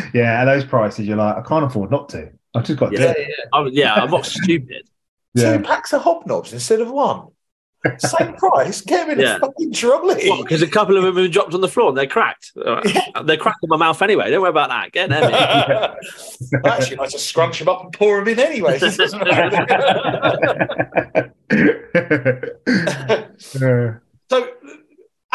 [0.14, 2.32] yeah, at those prices, you're like, I can't afford not to.
[2.54, 3.14] I've just got to Yeah.
[3.14, 3.26] do.
[3.54, 4.88] I'm, yeah, I'm not stupid.
[5.34, 5.58] Yeah.
[5.58, 7.28] Two packs of hobnobs instead of one.
[8.00, 8.82] Same price.
[8.82, 9.36] Get them in Yeah.
[9.36, 10.32] a fucking trolley.
[10.42, 12.52] Because a couple of them have dropped on the floor and they're cracked.
[12.56, 12.82] Uh,
[13.24, 14.30] They're cracked in my mouth anyway.
[14.32, 14.92] Don't worry about that.
[14.92, 15.34] Get them in.
[16.66, 18.78] Actually, I just scrunch them up and pour them in anyway.
[18.82, 19.66] It doesn't matter.
[21.52, 23.26] Yeah.
[23.38, 24.00] so,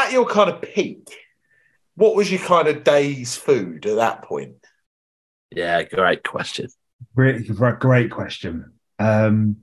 [0.07, 1.09] at your kind of peak,
[1.95, 4.55] what was your kind of day's food at that point?
[5.51, 6.69] Yeah, great question.
[7.15, 7.47] Great,
[7.79, 8.73] great question.
[8.99, 9.57] Um,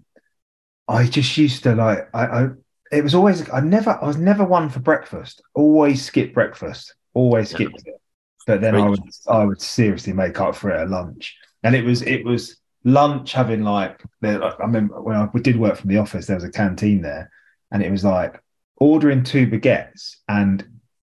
[0.87, 2.09] I just used to like.
[2.13, 2.47] I, I.
[2.91, 3.49] It was always.
[3.49, 3.97] I never.
[4.01, 5.41] I was never one for breakfast.
[5.53, 6.93] Always skip breakfast.
[7.13, 8.01] Always skipped it.
[8.45, 9.01] But then I would.
[9.27, 11.37] I would seriously make up for it at lunch.
[11.63, 12.01] And it was.
[12.01, 14.01] It was lunch having like.
[14.23, 16.27] I remember when I did work from the office.
[16.27, 17.31] There was a canteen there,
[17.71, 18.41] and it was like
[18.77, 20.65] ordering two baguettes and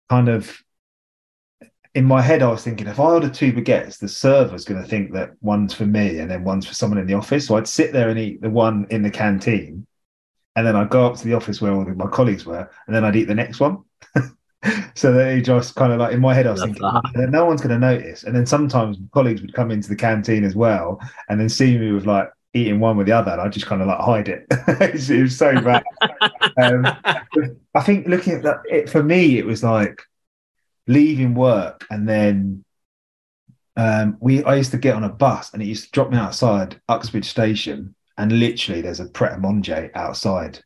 [0.09, 0.61] kind of
[1.95, 4.88] in my head, I was thinking if I order two baguettes, the server's going to
[4.88, 7.47] think that one's for me and then one's for someone in the office.
[7.47, 9.86] So I'd sit there and eat the one in the canteen,
[10.55, 13.05] and then I'd go up to the office where all my colleagues were, and then
[13.05, 13.84] I'd eat the next one.
[14.95, 17.45] so they just kind of like in my head, I was Love thinking "Oh, no
[17.45, 18.24] one's going to notice.
[18.24, 20.99] And then sometimes colleagues would come into the canteen as well,
[21.30, 23.82] and then see me with like eating one with the other, and I just kind
[23.82, 24.47] of like hide it.
[24.51, 25.84] it was so bad.
[26.62, 26.97] Um,
[27.76, 30.01] I think looking at that, it, for me, it was like
[30.88, 32.64] leaving work and then
[33.76, 34.43] um, we.
[34.43, 37.26] I used to get on a bus and it used to drop me outside Uxbridge
[37.26, 40.60] Station, and literally there's a Pret a Manger outside,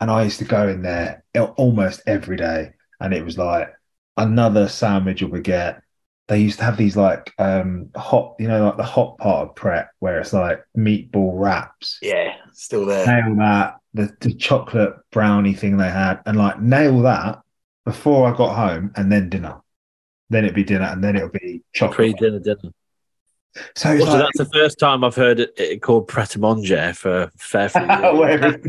[0.00, 1.22] and I used to go in there
[1.56, 3.72] almost every day, and it was like
[4.16, 5.82] another sandwich or baguette.
[6.26, 9.54] They used to have these like um hot, you know, like the hot part of
[9.54, 13.06] Pret, where it's like meatball wraps Yeah, still there.
[13.06, 17.40] nail that the, the chocolate brownie thing they had and like nail that
[17.84, 19.60] before I got home and then dinner.
[20.28, 22.72] Then it'd be dinner and then it'll be Pre dinner dinner.
[23.74, 26.38] So it's Also, like, that's the first time I've heard it, it called Pret a
[26.38, 28.16] Manger for fair few years.
[28.16, 28.60] whatever.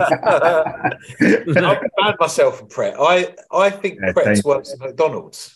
[1.22, 2.96] I banned myself from Pret.
[3.00, 4.44] I, I think Yeah, Pret's dangerous.
[4.46, 5.56] works at McDonald's.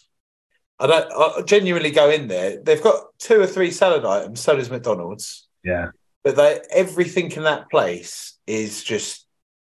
[0.79, 2.61] I don't I genuinely go in there.
[2.61, 5.47] They've got two or three salad items, so does McDonald's.
[5.63, 5.87] yeah,
[6.23, 9.24] But they everything in that place is just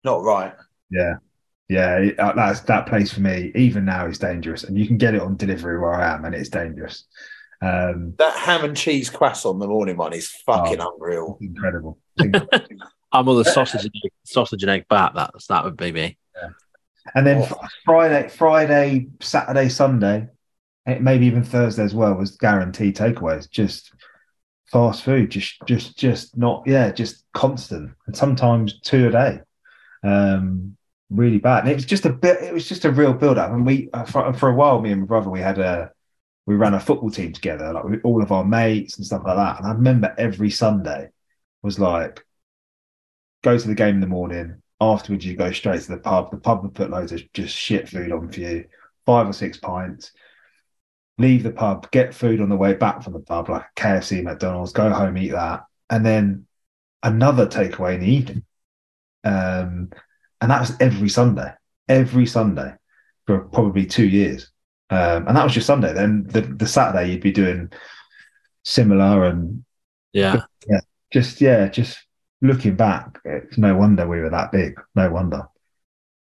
[0.05, 0.53] not right.
[0.89, 1.15] yeah,
[1.67, 2.11] yeah.
[2.19, 3.51] uh, That's that place for me.
[3.55, 6.33] Even now is dangerous, and you can get it on delivery where I am, and
[6.33, 7.05] it's dangerous.
[7.61, 11.37] Um, That ham and cheese croissant, the morning one, is fucking unreal.
[11.41, 11.97] incredible.
[12.19, 12.87] incredible.
[13.11, 15.13] I'm on the sausage and egg, sausage and egg bat.
[15.15, 16.17] That's that would be me.
[17.13, 17.57] And then Oh.
[17.85, 20.27] Friday, Friday, Saturday, Sunday,
[20.87, 23.47] eh, maybe even Thursday as well was guaranteed takeaways.
[23.49, 23.93] Just
[24.71, 29.39] fast food, just, just, just not, yeah, just constant, and sometimes two a day.
[30.05, 30.77] Um,
[31.09, 31.63] really bad.
[31.63, 32.41] And it was just a bit.
[32.41, 33.51] It was just a real build up.
[33.51, 35.91] And we, uh, for, for a while, me and my brother, we had a,
[36.45, 39.57] we ran a football team together, like all of our mates and stuff like that.
[39.59, 41.09] And I remember every Sunday
[41.63, 42.23] was like,
[43.43, 44.61] go to the game in the morning.
[44.79, 46.31] Afterwards, you go straight to the pub.
[46.31, 48.65] The pub would put loads of just shit food on for you,
[49.05, 50.11] five or six pints.
[51.17, 54.73] Leave the pub, get food on the way back from the pub, like KFC, McDonald's.
[54.73, 56.45] Go home, eat that, and then
[57.01, 58.43] another takeaway in the evening.
[59.25, 59.89] Um,
[60.39, 61.51] and that was every Sunday,
[61.89, 62.73] every Sunday
[63.25, 64.51] for probably two years.
[64.89, 65.93] Um, and that was just Sunday.
[65.93, 67.71] Then the, the Saturday you'd be doing
[68.63, 69.65] similar and
[70.13, 70.43] Yeah.
[70.67, 71.97] yeah, just yeah, just
[72.41, 74.79] looking back, it's no wonder we were that big.
[74.93, 75.47] No wonder.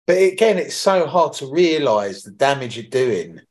[0.05, 3.41] But again, it's so hard to realise the damage you're doing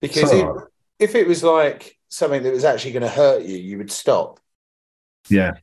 [0.00, 0.68] because So
[1.00, 3.90] if, if it was like something that was actually going to hurt you, you would
[3.90, 4.38] stop.
[5.28, 5.54] Yeah.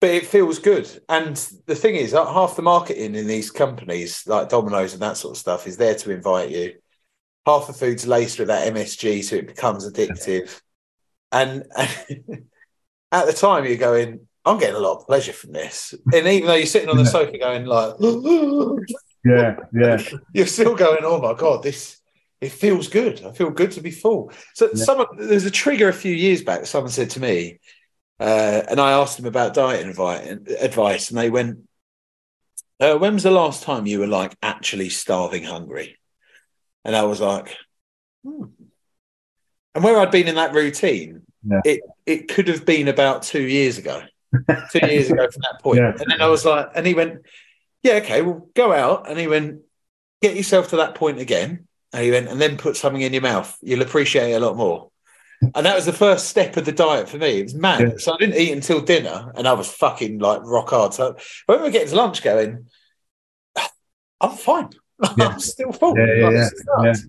[0.00, 0.88] But it feels good.
[1.08, 1.36] And
[1.66, 5.38] the thing is, half the marketing in these companies like Domino's and that sort of
[5.38, 6.74] stuff is there to invite you.
[7.46, 10.60] Half the food's laced with that MSG, so it becomes addictive.
[11.32, 11.90] And, and
[13.12, 15.94] at the time, you're going, I'm getting a lot of pleasure from this.
[16.12, 17.94] And even though you're sitting on the sofa going like,
[19.24, 19.98] Yeah, yeah,
[20.34, 22.00] you're still going, oh my god, this
[22.40, 23.24] it feels good.
[23.24, 24.30] I feel good to be full.
[24.54, 24.84] So Yeah.
[24.84, 26.66] someone there's a trigger a few years back.
[26.66, 27.58] Someone said to me,
[28.18, 30.26] uh, and I asked them about diet advice,
[30.60, 31.60] advice, and they went,
[32.80, 35.98] uh, "When was the last time you were like actually starving hungry?"
[36.84, 37.56] And I was like,
[38.24, 38.44] hmm.
[39.74, 41.60] and where I'd been in that routine, Yeah.
[41.64, 44.02] it it could have been about two years ago.
[44.70, 45.78] two years ago from that point.
[45.78, 45.90] Yeah.
[45.98, 47.22] And then I was like, and he went,
[47.82, 49.10] Yeah, okay, well, go out.
[49.10, 49.62] And he went,
[50.22, 51.66] Get yourself to that point again.
[51.92, 53.56] And he went, and then put something in your mouth.
[53.62, 54.90] You'll appreciate it a lot more.
[55.54, 57.40] And that was the first step of the diet for me.
[57.40, 57.80] It was mad.
[57.80, 57.96] Yeah.
[57.98, 60.94] So I didn't eat until dinner and I was fucking like rock hard.
[60.94, 61.16] So
[61.46, 62.66] when we get to lunch going,
[64.20, 64.70] I'm fine.
[65.18, 65.28] Yeah.
[65.28, 65.94] I'm still full.
[65.98, 67.06] Yeah, yeah, Like, yeah, this.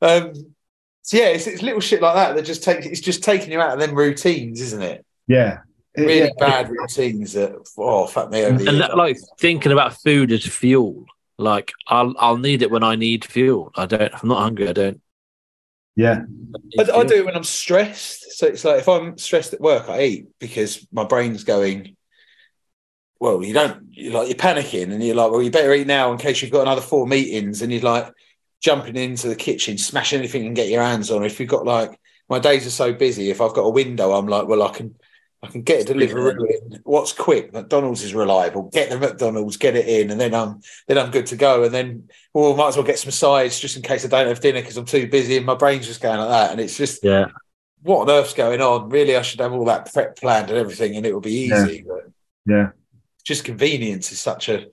[0.00, 0.54] Um,
[1.02, 3.60] so yeah, it's, it's little shit like that that just take it's just taking you
[3.60, 5.06] out of them routines, isn't it?
[5.28, 5.58] yeah.
[5.96, 6.30] Really yeah.
[6.38, 11.04] bad routines that oh fuck me over and that, like thinking about food as fuel.
[11.36, 13.70] Like I'll I'll need it when I need fuel.
[13.76, 14.00] I don't.
[14.00, 14.68] If I'm not hungry.
[14.68, 15.01] I don't.
[15.94, 16.22] Yeah,
[16.78, 18.38] I, I do it when I'm stressed.
[18.38, 21.96] So it's like if I'm stressed at work, I eat because my brain's going.
[23.20, 23.88] Well, you don't.
[23.90, 26.50] You're like you're panicking, and you're like, well, you better eat now in case you've
[26.50, 28.12] got another four meetings, and you're like
[28.60, 31.24] jumping into the kitchen, smash anything and get your hands on.
[31.24, 34.26] If you've got like my days are so busy, if I've got a window, I'm
[34.26, 34.94] like, well, I can.
[35.44, 36.36] I can get a delivery.
[36.84, 37.52] What's quick?
[37.52, 38.70] McDonald's is reliable.
[38.72, 41.64] Get the McDonald's, get it in, and then I'm then I'm good to go.
[41.64, 44.40] And then, well, might as well get some sides just in case I don't have
[44.40, 46.52] dinner because I'm too busy and my brain's just going like that.
[46.52, 47.26] And it's just Yeah.
[47.82, 48.88] what on earth's going on?
[48.88, 51.84] Really, I should have all that prep planned and everything, and it would be easy.
[51.88, 52.08] But
[52.46, 52.70] yeah.
[53.24, 54.66] just convenience is such a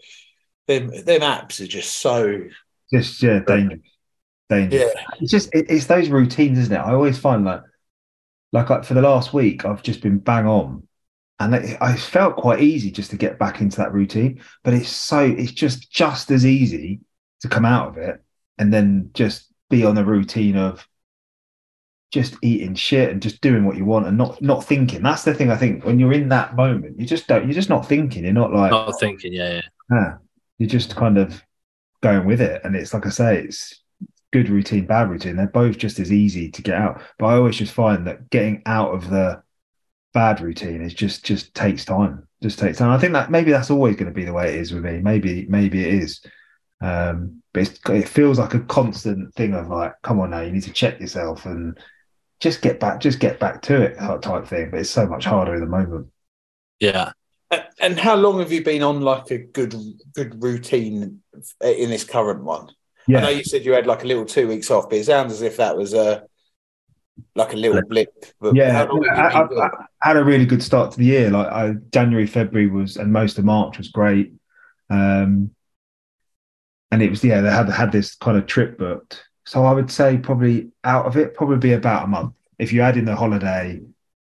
[0.68, 2.44] them them apps are just so
[2.94, 3.82] Just yeah, dangerous.
[4.52, 4.92] Dangerous.
[4.96, 5.04] yeah.
[5.20, 6.78] It's just it, it's those routines, isn't it?
[6.80, 7.62] I always find like
[8.52, 10.88] like I, for the last week, I've just been bang on,
[11.40, 14.42] and it, I felt quite easy just to get back into that routine.
[14.64, 17.02] But it's so it's just just as easy
[17.42, 18.22] to come out of it
[18.58, 20.86] and then just be on the routine of
[22.12, 25.04] just eating shit and just doing what you want and not not thinking.
[25.04, 25.52] That's the thing.
[25.52, 27.46] I think when you're in that moment, you just don't.
[27.46, 28.24] You're just not thinking.
[28.24, 29.34] You're not like Not thinking.
[29.34, 29.54] Yeah.
[29.54, 29.62] Yeah.
[29.92, 30.14] yeah,
[30.58, 31.44] you're just kind of
[32.02, 32.62] going with it.
[32.64, 33.82] And it's like I say, it's
[34.32, 35.36] good routine, bad routine.
[35.36, 37.02] They're both just as easy to get out.
[37.18, 39.42] But I always just find that getting out of the
[40.14, 42.28] bad routine is just just takes time.
[42.42, 42.92] Just takes time.
[42.92, 45.00] I think that maybe that's always going to be the way it is with me.
[45.00, 46.22] Maybe maybe it is.
[46.82, 50.52] Um, but it's, it feels like a constant thing of like, come on now, you
[50.52, 51.78] need to check yourself and
[52.40, 54.70] just get back, just get back to it type thing.
[54.72, 56.08] But it's so much harder in the moment.
[56.80, 57.12] Yeah.
[57.52, 59.74] And- And how long have you been on like a good
[60.14, 61.22] good routine
[61.62, 62.68] in this current one?
[63.18, 65.34] I know you said you had like a little two weeks off, but it sounds
[65.34, 66.24] as if that was a
[67.36, 68.10] like a little blip.
[68.40, 68.88] But yeah.
[69.12, 69.70] I, have I,
[70.02, 71.30] I had a really good start to the year.
[71.30, 74.34] Like I, January, February was, and most of March was great.
[74.90, 75.52] Um,
[76.92, 79.24] and it was yeah, they had had this kind of trip booked.
[79.46, 82.34] So I would say probably out of it, probably be about a month.
[82.58, 83.82] If you add in the holiday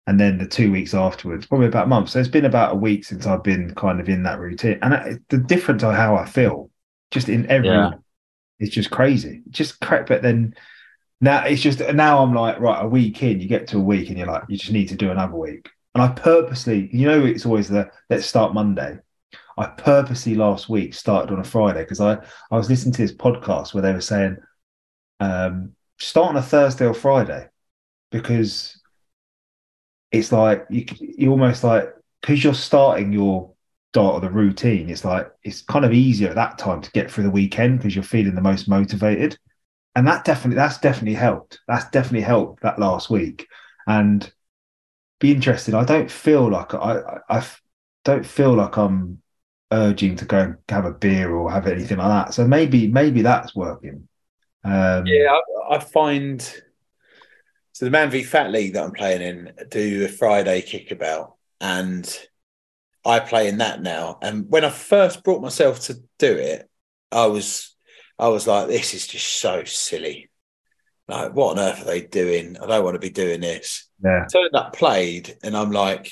[0.07, 2.11] and then the two weeks afterwards, probably about a month.
[2.11, 4.95] So it's been about a week since I've been kind of in that routine, and
[4.95, 6.71] I, the difference of how I feel,
[7.11, 7.93] just in every, Yeah.
[8.63, 9.43] It's just crazy.
[9.51, 10.07] Just crap.
[10.07, 10.55] But then
[11.21, 14.09] now it's just now I'm like right, a week in, you get to a week
[14.09, 15.69] and you're like, you just need to do another week.
[15.95, 18.99] And I purposely, you know, it's always the let's start Monday.
[19.59, 22.15] I purposely last week started on a Friday because I
[22.51, 24.37] I was listening to this podcast where they were saying
[25.21, 27.49] um, start on a Thursday or Friday
[28.11, 28.81] because
[30.13, 33.53] it's like you you almost like because you're starting your
[33.93, 34.89] start of the routine.
[34.89, 37.95] It's like it's kind of easier at that time to get through the weekend because
[37.95, 39.39] you're feeling the most motivated,
[39.95, 41.61] and that definitely that's definitely helped.
[41.69, 43.47] That's definitely helped that last week,
[43.87, 44.31] and
[45.21, 45.75] be interested.
[45.75, 47.47] I don't feel like I I
[48.05, 49.23] don't feel like I'm
[49.73, 52.35] urging to go and have a beer or have anything like that.
[52.35, 54.09] So maybe maybe that's working.
[54.65, 55.37] Um, Yeah,
[55.71, 56.41] I, I find
[57.73, 62.07] so the Man v Fat League that I'm playing in do a Friday kickabout, and
[63.05, 64.19] I play in that now.
[64.23, 66.69] And when I first brought myself to do it,
[67.11, 67.75] I was
[68.19, 70.31] I was like, this is just so silly.
[71.09, 72.57] Like, what on earth are they doing?
[72.57, 73.89] I don't want to be doing this.
[74.03, 76.11] yeah, Turned up, played, and I'm like,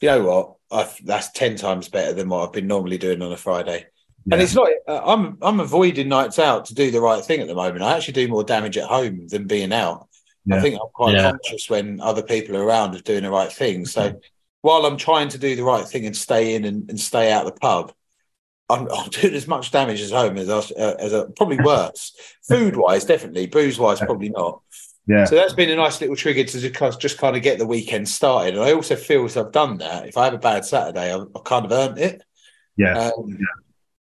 [0.00, 0.54] you know what?
[0.70, 3.86] I've, that's ten times better than what I've been normally doing on a Friday.
[4.30, 4.68] And it's not.
[4.88, 7.82] Uh, I'm I'm avoiding nights out to do the right thing at the moment.
[7.82, 10.08] I actually do more damage at home than being out.
[10.50, 11.30] I think I'm quite Yeah.
[11.30, 13.86] conscious when other people are around of doing the right thing.
[13.86, 14.20] So
[14.64, 17.44] while I'm trying to do the right thing and stay in and, and stay out
[17.44, 17.92] of the pub,
[18.70, 22.16] I'm, I'm doing as much damage as home as uh, as probably worse.
[22.48, 23.46] Food wise, definitely.
[23.46, 24.62] Booze wise, probably not.
[25.06, 25.26] Yeah.
[25.26, 28.08] So that's been a nice little trigger to just, just kind of get the weekend
[28.08, 28.54] started.
[28.54, 30.08] And I also feel as I've done that.
[30.08, 32.22] If I have a bad Saturday, I've, I've kind of earned it.
[32.78, 33.10] Yeah.
[33.10, 33.38] Um,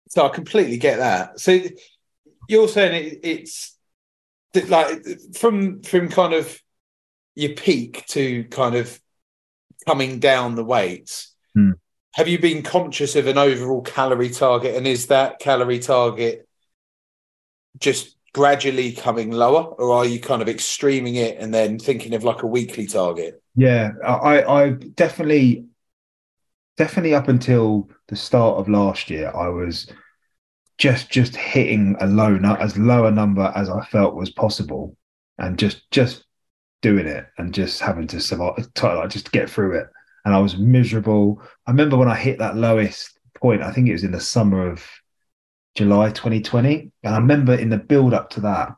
[0.10, 1.40] So I completely get that.
[1.40, 1.58] So
[2.48, 3.78] you're saying it, it's
[4.68, 5.04] like
[5.34, 6.56] from from kind of
[7.34, 9.01] your peak to kind of
[9.86, 11.34] coming down the weights.
[11.56, 11.72] Hmm.
[12.14, 16.48] Have you been conscious of an overall calorie target, and is that calorie target
[17.80, 22.24] just gradually coming lower, or are you kind of extreming it and then thinking of
[22.24, 23.42] like a weekly target?
[23.56, 25.66] Yeah, I, I definitely,
[26.78, 29.88] definitely up until the start of last year, I was
[30.78, 34.96] just just hitting a low, as low a number as I felt was possible,
[35.38, 36.26] and just just
[36.82, 39.88] doing it and just having to survive, like just get through it.
[40.26, 41.42] And I was miserable.
[41.66, 43.64] I remember when I hit that lowest point.
[43.64, 44.86] I think it was in the summer of
[45.76, 48.76] July 2020, and I remember in the build up to that,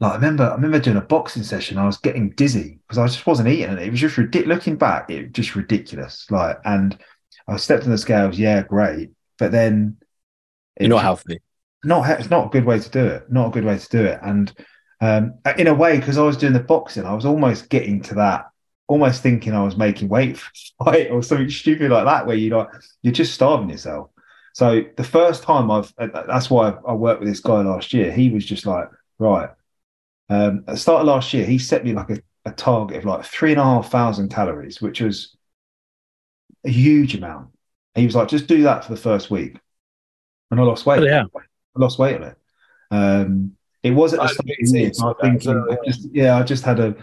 [0.00, 1.78] like I remember, I remember doing a boxing session.
[1.78, 4.56] I was getting dizzy because I just wasn't eating, and it was just ridiculous.
[4.58, 6.26] Looking back, it was just ridiculous.
[6.30, 6.98] Like, and
[7.48, 8.38] I stepped on the scales.
[8.38, 9.96] Yeah, great, but then
[10.78, 11.40] You're not healthy.
[11.84, 13.30] not it's not a good way to do it.
[13.30, 14.18] Not a good way to do it.
[14.22, 14.52] And
[15.00, 18.14] um, in a way, because I was doing the boxing, I was almost getting to
[18.16, 18.46] that,
[18.86, 20.50] almost thinking I was making weight for
[20.84, 22.68] fight or something stupid like that, where you're like
[23.02, 24.10] you're just starving yourself.
[24.54, 28.10] So the first time I've, uh, that's why I worked with this guy last year.
[28.10, 28.88] He was just like,
[29.18, 29.50] right.
[30.30, 33.04] Um, at the start of last year, he set me like a, a target of
[33.04, 35.36] like three and a half thousand calories, which was
[36.64, 37.50] a huge amount.
[37.94, 39.58] And he was like, just do that for the first week.
[40.50, 41.00] And I lost weight.
[41.00, 41.24] Oh, yeah.
[41.34, 41.40] I
[41.78, 42.36] lost weight on it.
[42.90, 43.55] Um,
[43.86, 44.92] it was at the That's start of the year.
[44.92, 46.94] so I think so, I just, yeah, I just had a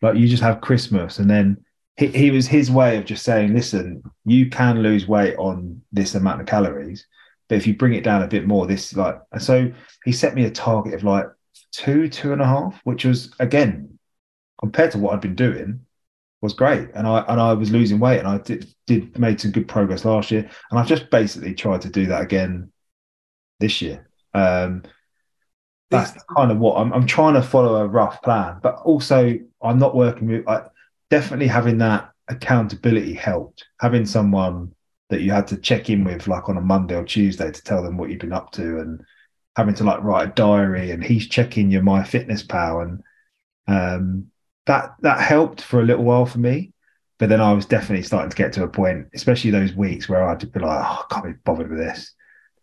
[0.00, 1.64] like you just have Christmas, and then
[1.96, 6.14] he, he was his way of just saying, listen, you can lose weight on this
[6.14, 7.06] amount of calories,
[7.48, 9.72] but if you bring it down a bit more, this like, and so
[10.04, 11.26] he set me a target of like
[11.70, 13.98] two, two and a half, which was again
[14.58, 15.86] compared to what I'd been doing
[16.40, 19.52] was great, and I and I was losing weight, and I did did made some
[19.52, 22.72] good progress last year, and I've just basically tried to do that again
[23.60, 24.08] this year.
[24.34, 24.82] Um,
[25.92, 29.78] that's kind of what I'm, I'm trying to follow a rough plan, but also I'm
[29.78, 30.48] not working with.
[30.48, 30.66] I,
[31.10, 33.66] definitely having that accountability helped.
[33.80, 34.72] Having someone
[35.10, 37.82] that you had to check in with, like on a Monday or Tuesday, to tell
[37.82, 39.02] them what you've been up to, and
[39.56, 43.02] having to like write a diary, and he's checking your My Fitness Pal, and
[43.68, 44.26] um,
[44.66, 46.72] that that helped for a little while for me.
[47.18, 50.24] But then I was definitely starting to get to a point, especially those weeks where
[50.24, 52.14] I had to be like, oh, I can't be bothered with this.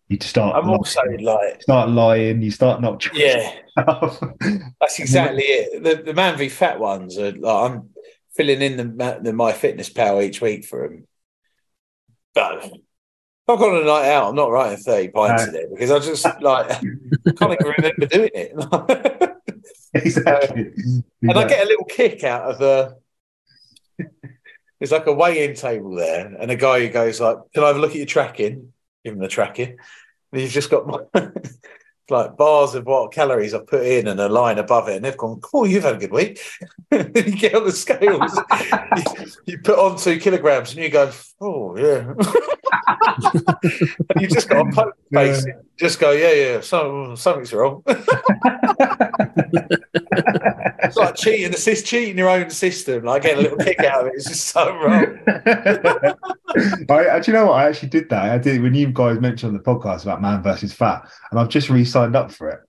[0.09, 0.55] You start.
[0.55, 2.41] I'm also lying, like, start lying.
[2.41, 3.07] You start not.
[3.13, 5.83] yeah, that's exactly it.
[5.83, 7.89] The, the man v fat ones are like, I'm
[8.35, 11.07] filling in the, the My Fitness Pal each week for him.
[12.33, 12.71] But if
[13.47, 15.49] I've got a night out, I'm not writing 30 pints No.
[15.49, 16.67] in it because I just like,
[17.37, 19.37] can't even remember doing it.
[19.93, 20.71] exactly.
[21.21, 22.97] And I get a little kick out of the.
[24.79, 27.75] There's like a weigh-in table there, and a guy who goes like, "Can I have
[27.75, 28.71] a look at your tracking?"
[29.03, 29.77] Give him the tracking.
[30.31, 30.99] And you've just got my,
[32.11, 35.17] like bars of what calories I've put in and a line above it, and they've
[35.17, 36.39] gone, "Oh, you've had a good week."
[36.91, 38.39] you get on the scales,
[38.97, 42.13] you, you put on two kilograms, and you go, "Oh yeah,"
[44.09, 45.55] and you just got a poke face, it.
[45.77, 47.83] just go, "Yeah, yeah, some, something's wrong."
[50.83, 53.03] It's like cheating, assist cheating your own system.
[53.05, 54.13] Like getting a little kick out of it.
[54.15, 55.19] It's just so wrong.
[56.89, 58.31] I actually you know what I actually did that.
[58.31, 61.49] I did when you guys mentioned on the podcast about man versus fat, and I've
[61.49, 62.59] just re-signed up for it.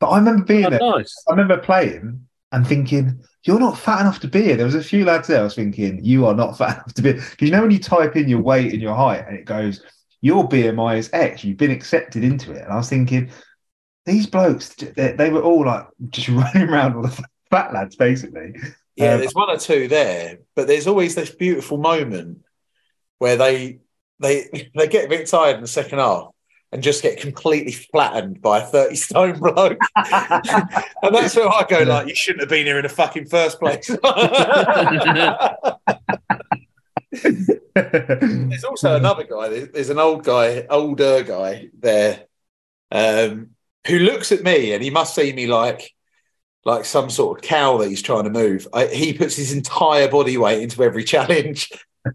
[0.00, 0.78] But I remember being Oh, there.
[0.80, 1.14] nice.
[1.28, 4.82] I remember playing and thinking, "You're not fat enough to be here." There was a
[4.82, 5.40] few lads there.
[5.40, 7.78] I was thinking, "You are not fat enough to be." Because you know when you
[7.78, 9.82] type in your weight and your height, and it goes,
[10.22, 13.30] "Your BMI is X." You've been accepted into it, and I was thinking,
[14.06, 18.54] these blokes, they, they were all like just running around all the fat lads, basically.
[18.96, 22.38] Yeah, Um, there's one or two there, but there's always this beautiful moment
[23.18, 23.80] where they
[24.20, 26.28] they they get a bit tired in the second half
[26.72, 29.78] and just get completely flattened by a 30 stone bloke.
[29.94, 33.60] and that's where I go, like, you shouldn't have been here in the fucking first
[33.60, 33.86] place.
[37.74, 39.48] There's also another guy.
[39.48, 42.24] There's there's an old guy, older guy there,
[42.90, 43.50] um,
[43.86, 45.92] who looks at me and he must see me like,
[46.64, 48.66] like some sort of cow that he's trying to move.
[48.72, 51.70] I, he puts his entire body weight into every challenge.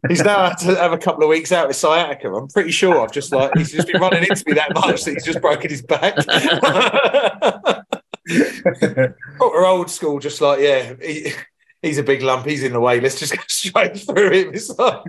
[0.07, 2.34] He's now had to have a couple of weeks out with sciatica.
[2.34, 5.13] I'm pretty sure I've just like he's just been running into me that much that
[5.13, 6.15] he's just broken his back.
[9.38, 10.93] Proper old school, just like yeah.
[11.01, 11.34] He,
[11.82, 12.45] he's a big lump.
[12.45, 13.01] He's in the way.
[13.01, 14.53] Let's just go straight through him.
[14.53, 15.01] It's like,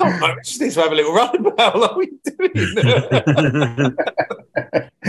[0.00, 1.74] on, we just need to have a little run about.
[1.76, 2.50] What are we doing?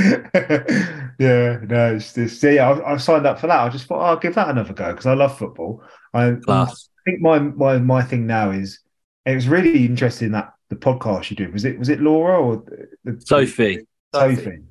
[1.19, 2.41] yeah, no, it's this.
[2.43, 3.59] Yeah, I, I signed up for that.
[3.59, 5.83] I just thought oh, I'll give that another go because I love football.
[6.13, 6.89] I, Class.
[6.99, 8.79] I think my my my thing now is
[9.25, 12.57] it was really interesting that the podcast you did was it was it Laura or
[13.03, 13.79] the, the Sophie.
[14.13, 14.63] Sophie,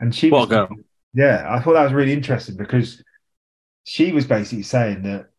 [0.00, 0.68] and she What was girl.
[1.14, 3.02] yeah, I thought that was really interesting because
[3.84, 5.30] she was basically saying that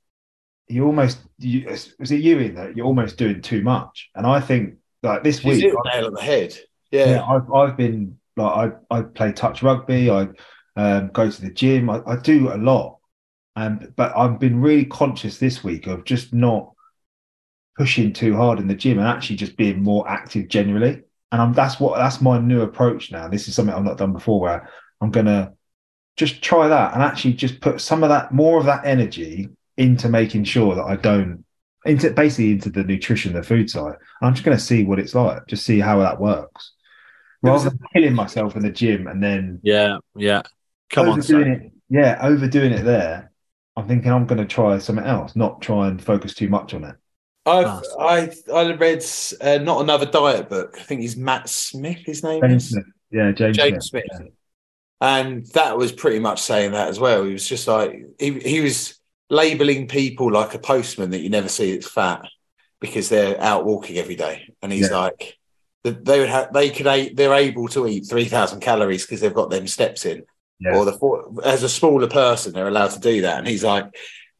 [0.67, 4.39] you almost you, was it you in that you're almost doing too much, and I
[4.41, 6.55] think like this She's week nail on the head.
[6.91, 7.23] yeah, Yeah.
[7.23, 10.27] I've, I've been like I, I play touch rugby i
[10.75, 12.99] um, go to the gym I, I do a lot.
[13.55, 16.71] Um, but i've been really conscious this week of just not
[17.77, 21.03] pushing too hard in the gym and actually just being more active generally.
[21.31, 23.27] And I'm, that's what that's my new approach now.
[23.27, 24.69] This is something i've not done before where
[25.01, 25.53] i'm gonna
[26.15, 30.09] just try that and actually just put some of that more of that energy into
[30.09, 31.43] making sure that i don't
[31.85, 33.95] into basically into the nutrition the food side.
[34.21, 36.73] I'm just to see what it's like just see how that works
[37.41, 40.41] rather than killing myself in the gym and then Yeah, yeah.
[40.89, 41.43] Come on, son.
[41.47, 41.71] it.
[41.89, 43.31] Yeah, overdoing it there.
[43.75, 46.83] I'm thinking I'm going to try something else, not try and focus too much on
[46.83, 46.95] it.
[47.45, 49.05] I've I I read
[49.39, 50.75] uh, not another diet book.
[50.79, 51.99] I think he's Matt Smith.
[52.05, 52.85] His name James is Smith.
[53.11, 54.03] Yeah, James, James Smith.
[54.15, 54.31] Smith.
[54.99, 57.23] and that was pretty much saying that as well.
[57.23, 61.49] He was just like he he was labeling people like a postman that you never
[61.49, 62.25] see that's fat
[62.81, 64.97] because they're out walking every day, and he's Yeah.
[64.97, 65.36] like
[65.91, 69.33] that they would have they could they're able to eat three thousand calories because they've
[69.33, 70.23] got them steps in,
[70.59, 70.75] Yeah.
[70.77, 73.85] or the as a smaller person they're allowed to do that, and he's like.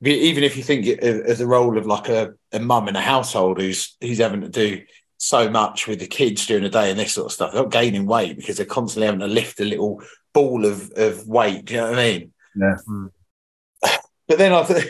[0.06, 3.02] Even if you think it as a role of like a, a mum in a
[3.02, 4.84] household who's who's having to do
[5.18, 7.72] so much with the kids during the day and this sort of stuff, they're not
[7.72, 10.00] gaining weight because they're constantly having to lift a little
[10.36, 11.66] ball of, of weight.
[11.66, 12.32] Do you know what I mean?
[12.56, 12.76] Yeah.
[14.28, 14.86] But then I, th-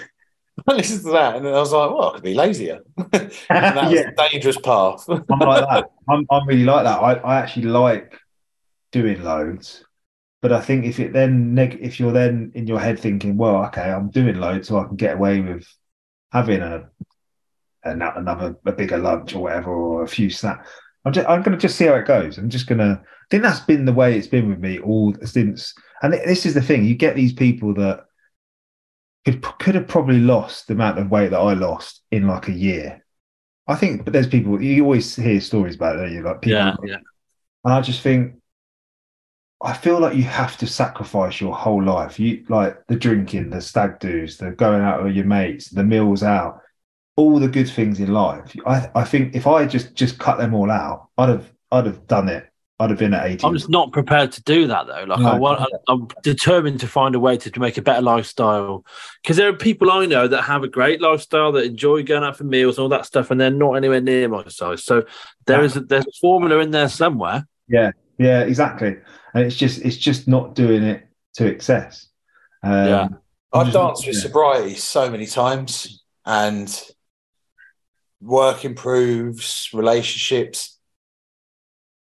[0.67, 2.79] I listened to that and then I was like, well, I could be lazier.
[3.11, 5.05] that yeah, a dangerous path.
[5.09, 5.91] I'm like that.
[6.09, 6.99] I'm, I'm really like that.
[6.99, 8.19] I, I actually like
[8.91, 9.83] doing loads,
[10.41, 13.65] but I think if it then neg- if you're then in your head thinking, well,
[13.65, 15.67] okay, I'm doing loads, so I can get away with
[16.31, 16.89] having a,
[17.83, 20.69] a another a bigger lunch or whatever, or a few snacks.
[21.05, 22.37] I'm just, I'm going to just see how it goes.
[22.37, 23.01] I'm just going to.
[23.01, 25.73] I think that's been the way it's been with me all since.
[26.01, 28.06] And this is the thing: you get these people that
[29.31, 32.53] could could have probably lost the amount of weight that I lost in like a
[32.53, 33.05] year.
[33.67, 36.11] I think, but there's people you always hear stories about it.
[36.11, 36.97] You like people, Yeah, yeah.
[37.65, 38.35] and I just think
[39.61, 42.19] I feel like you have to sacrifice your whole life.
[42.19, 46.23] You like the drinking, the stag do's, the going out with your mates, the meals
[46.23, 46.61] out,
[47.15, 48.55] all the good things in life.
[48.65, 52.07] I I think if I just just cut them all out, I'd have I'd have
[52.07, 52.47] done it.
[52.79, 53.45] I'd have been at eighty.
[53.45, 55.03] I'm just not prepared to do that though.
[55.05, 58.03] Like I want, I, I'm determined to find a way to, to make a better
[58.03, 58.85] lifestyle.
[59.23, 62.37] Because there are people I know that have a great lifestyle that enjoy going out
[62.37, 64.83] for meals and all that stuff, and they're not anywhere near my size.
[64.83, 65.05] So
[65.47, 67.47] there is a, there's a formula in there somewhere.
[67.67, 68.97] Yeah, yeah, exactly.
[69.33, 72.07] And it's just it's just not doing it to excess.
[72.61, 73.07] Um, Yeah.
[73.53, 74.21] I'm I've danced with yeah.
[74.21, 76.83] sobriety so many times and
[78.21, 80.76] work improves, relationships.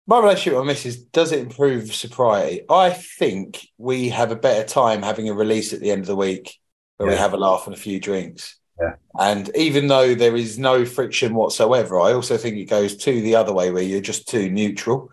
[0.08, 2.62] My relationship with missus, does it improve sobriety?
[2.70, 6.16] I think we have a better time having a release at the end of the
[6.16, 6.58] week
[6.96, 8.56] where we have a laugh and a few drinks.
[8.80, 8.94] Yeah.
[9.20, 13.36] And even though there is no friction whatsoever, I also think it goes to the
[13.36, 15.12] other way where you're just too neutral.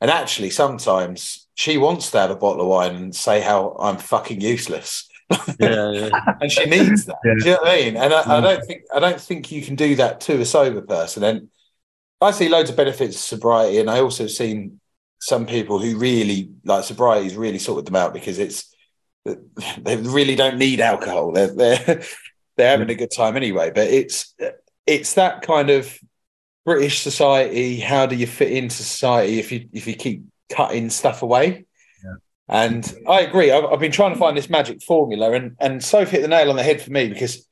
[0.00, 3.98] And actually, sometimes she wants to have a bottle of wine and say how I'm
[3.98, 5.08] fucking useless
[5.60, 6.10] Yeah, yeah.
[6.40, 7.18] and she needs that.
[7.24, 7.34] Yeah.
[7.38, 7.96] Do you know what I mean?
[7.96, 8.42] And I, I mm.
[8.42, 11.22] don't think I don't think you can do that to a sober person.
[11.24, 11.48] And
[12.22, 14.80] I see loads of benefits of sobriety, and I also seen
[15.20, 18.74] some people who really like sobriety has really sorted them out because it's
[19.24, 21.32] they really don't need alcohol.
[21.32, 22.02] They're they're
[22.56, 23.70] they're having a good time anyway.
[23.74, 24.34] But it's
[24.86, 25.96] it's that kind of
[26.64, 27.80] British society.
[27.80, 31.66] How do you fit into society if you if you keep cutting stuff away?
[32.48, 33.50] And I agree.
[33.50, 36.50] I've, I've been trying to find this magic formula, and and Sophie hit the nail
[36.50, 37.46] on the head for me because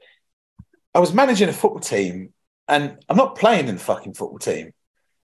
[0.94, 2.34] I was managing a football team,
[2.70, 4.72] and I'm not playing in the fucking football team.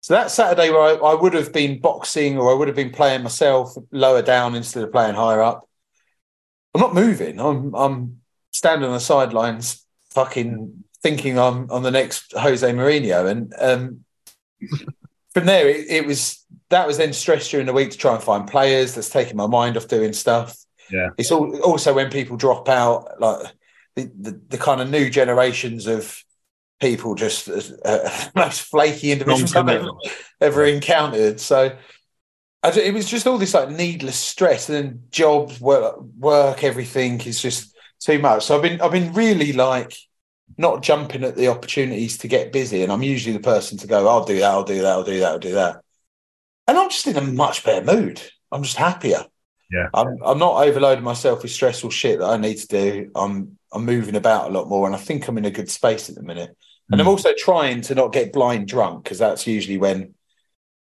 [0.00, 2.90] So that Saturday where I, I would have been boxing or I would have been
[2.90, 5.68] playing myself lower down instead of playing higher up,
[6.74, 7.40] I'm not moving.
[7.40, 8.20] I'm I'm
[8.52, 14.04] standing on the sidelines, fucking thinking I'm I'm the next Jose Mourinho, and um,
[15.34, 18.22] from there it, it was that was then stressed during the week to try and
[18.22, 18.94] find players.
[18.94, 20.56] That's taking my mind off doing stuff.
[20.90, 21.10] Yeah.
[21.18, 23.52] it's all, also when people drop out, like
[23.96, 26.22] the, the, the kind of new generations of
[26.80, 27.48] people, just
[27.84, 29.90] uh, most flaky individuals I've ever,
[30.40, 31.40] ever encountered.
[31.40, 31.76] So
[32.62, 36.64] I, ju- it was just all this like needless stress, and then jobs, work, work,
[36.64, 38.44] everything is just too much.
[38.44, 39.94] So I've been I've been really like
[40.58, 42.82] not jumping at the opportunities to get busy.
[42.82, 45.20] And I'm usually the person to go, I'll do that, I'll do that, I'll do
[45.20, 45.82] that, I'll do that.
[46.68, 48.22] And I'm just in a much better mood.
[48.50, 49.24] I'm just happier.
[49.70, 49.88] Yeah.
[49.92, 53.10] I'm, I'm not overloading myself with stressful shit that I need to do.
[53.14, 56.08] I'm I'm moving about a lot more and I think I'm in a good space
[56.08, 56.56] at the minute.
[56.90, 57.10] And I'm Mm.
[57.10, 60.14] also trying to not get blind drunk because that's usually when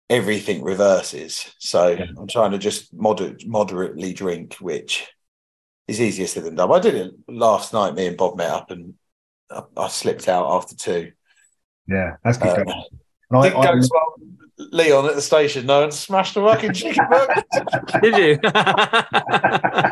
[0.10, 1.52] everything reverses.
[1.60, 2.06] So Yeah.
[2.18, 5.08] I'm trying to just moder- moderately drink, which
[5.88, 6.72] is easier said than done.
[6.72, 7.96] I did it last night.
[7.96, 8.94] Me and Bob met up and
[9.50, 11.12] I, I slipped out after two.
[11.88, 12.56] Yeah, that's good.
[12.56, 12.70] Going.
[13.32, 14.16] And I, Didn't go I, as well.
[14.72, 17.44] Leon at the station, no, and smashed the fucking chicken burger.
[18.02, 18.40] Did you?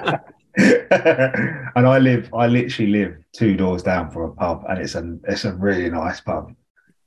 [1.75, 5.17] and I live, I literally live two doors down from a pub, and it's a
[5.27, 6.53] it's a really nice pub.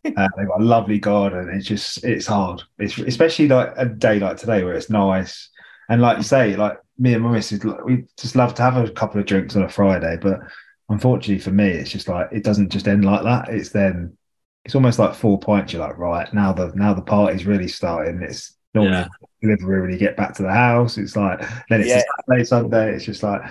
[0.04, 1.50] Uh, they've got a lovely garden.
[1.52, 2.62] It's just it's hard.
[2.78, 5.50] It's especially like a day like today where it's nice,
[5.88, 8.90] and like you say, like me and my missus, we just love to have a
[8.90, 10.18] couple of drinks on a Friday.
[10.20, 10.40] But
[10.88, 13.48] unfortunately for me, it's just like it doesn't just end like that.
[13.48, 14.16] It's then
[14.64, 15.72] it's almost like four pints.
[15.72, 18.22] You're like, right now the now the party's really starting.
[18.22, 19.06] It's normally Yeah.
[19.42, 20.96] delivery when you get back to the house.
[20.98, 22.02] It's like then it's Yeah.
[22.26, 22.94] Saturday, Sunday.
[22.94, 23.42] It's just like,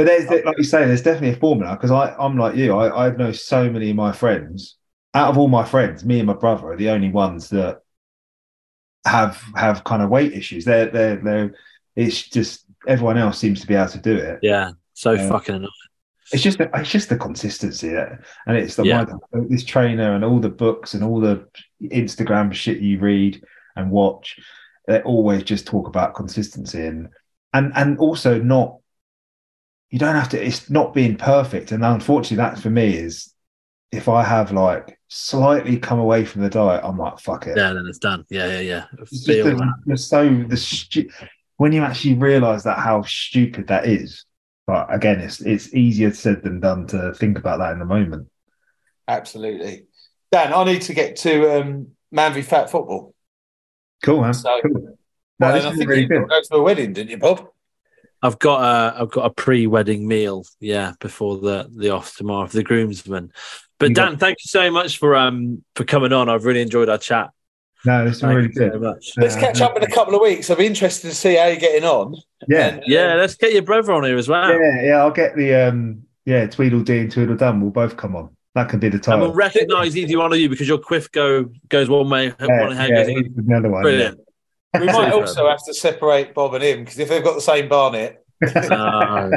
[0.00, 2.74] but there's like you say, there's definitely a formula because I I'm like you.
[2.76, 4.76] I I know so many of my friends.
[5.14, 7.80] Out of all my friends, me and my brother are the only ones that
[9.04, 10.64] have have kind of weight issues.
[10.64, 11.54] They're they're they're.
[11.96, 14.38] It's just everyone else seems to be able to do it.
[14.42, 15.28] yeah, so Yeah.
[15.28, 15.70] fucking annoying.
[16.32, 19.04] It's just the, it's just the consistency, that- and it's the Yeah.
[19.48, 21.44] this trainer and all the books and all the
[21.82, 23.42] Instagram shit you read
[23.76, 24.38] and watch.
[24.86, 27.08] They always just talk about consistency and
[27.52, 28.76] and and also not.
[29.90, 30.44] You don't have to.
[30.44, 33.32] It's not being perfect, and unfortunately, that for me is
[33.92, 37.56] if I have like slightly come away from the diet, I'm like fuck it.
[37.56, 38.24] Yeah, then it's done.
[38.30, 38.84] Yeah, yeah, yeah.
[39.00, 39.74] It's Feel just the, that.
[39.86, 41.10] the so the stu-
[41.56, 44.24] when you actually realize that how stupid that is.
[44.66, 48.28] But again, it's it's easier said than done to think about that in the moment.
[49.08, 49.86] Absolutely.
[50.30, 53.12] Dan, I need to get to um, Man v Fat Football.
[54.04, 54.34] Cool, man.
[54.34, 54.96] So- cool.
[55.40, 56.28] No, Well, this I is think really you good.
[56.28, 57.48] go to a wedding, didn't you, Bob?
[58.22, 62.56] I've got a I've got a pre-wedding meal, yeah, before the the off tomorrow for
[62.56, 63.32] the groomsmen.
[63.78, 66.28] But Dan, thank you so much for um for coming on.
[66.28, 67.30] I've really enjoyed our chat.
[67.86, 68.82] No, this is really you so good.
[68.82, 69.12] much.
[69.16, 70.50] Let's Uh, catch up in a couple of weeks.
[70.50, 72.14] I'll be interested to see how you're getting on.
[72.46, 74.50] Yeah, And, Yeah, um, let's get your brother on here as well.
[74.52, 74.96] yeah, yeah.
[74.98, 77.62] I'll get the um, yeah, Tweedledee and Tweedledum.
[77.62, 78.36] We'll both come on.
[78.54, 79.20] That can be the And title.
[79.28, 82.76] we'll recognise either one of you because your quiff go goes one way, yeah, one
[82.76, 83.28] hand yeah, goes the other.
[83.46, 83.82] another one.
[83.82, 84.20] Brilliant.
[84.78, 87.68] We might also have to separate Bob and him because if they've got the same
[87.68, 89.30] barnet, No.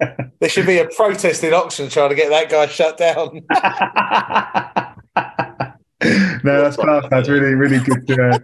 [0.40, 3.42] there should be a protest in Oxford trying to get that guy shut down.
[6.44, 7.04] no, that's class.
[7.10, 8.06] That's really, really good.
[8.06, 8.38] To, uh,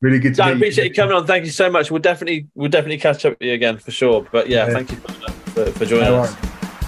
[0.00, 1.26] really good to Dan, meet appreciate you coming on.
[1.26, 1.90] Thank you so much.
[1.90, 4.26] We'll definitely we'll definitely catch up with you again for sure.
[4.32, 4.74] But yeah, Yeah.
[4.74, 6.34] thank you for, for joining No us.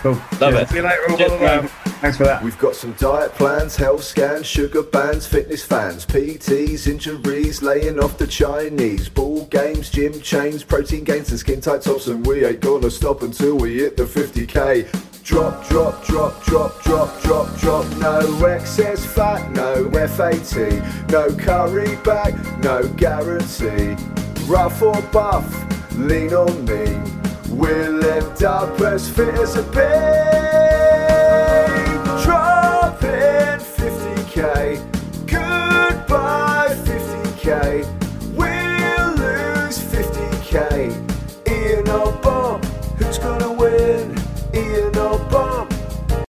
[0.02, 0.12] Cool.
[0.40, 0.68] Love Yeah, it.
[0.68, 1.16] See you later.
[1.16, 1.68] Cheers, Bye-bye.
[2.04, 2.42] Thanks for that.
[2.42, 8.18] We've got some diet plans, health scans, sugar bans, fitness fans, PTs, injuries, laying off
[8.18, 12.60] the Chinese, ball games, gym chains, protein gains, and skin tight tops, and we ain't
[12.60, 14.84] gonna stop until we hit the 50k.
[15.24, 17.86] Drop, drop, drop, drop, drop, drop, drop.
[17.96, 23.96] No excess fat, no FAT, no curry back, no guarantee.
[24.44, 25.48] Rough or buff,
[25.96, 27.02] lean or mean,
[27.48, 30.43] we'll end up as fit as a bee.
[34.34, 34.80] 50k,
[35.26, 38.03] goodbye 50k.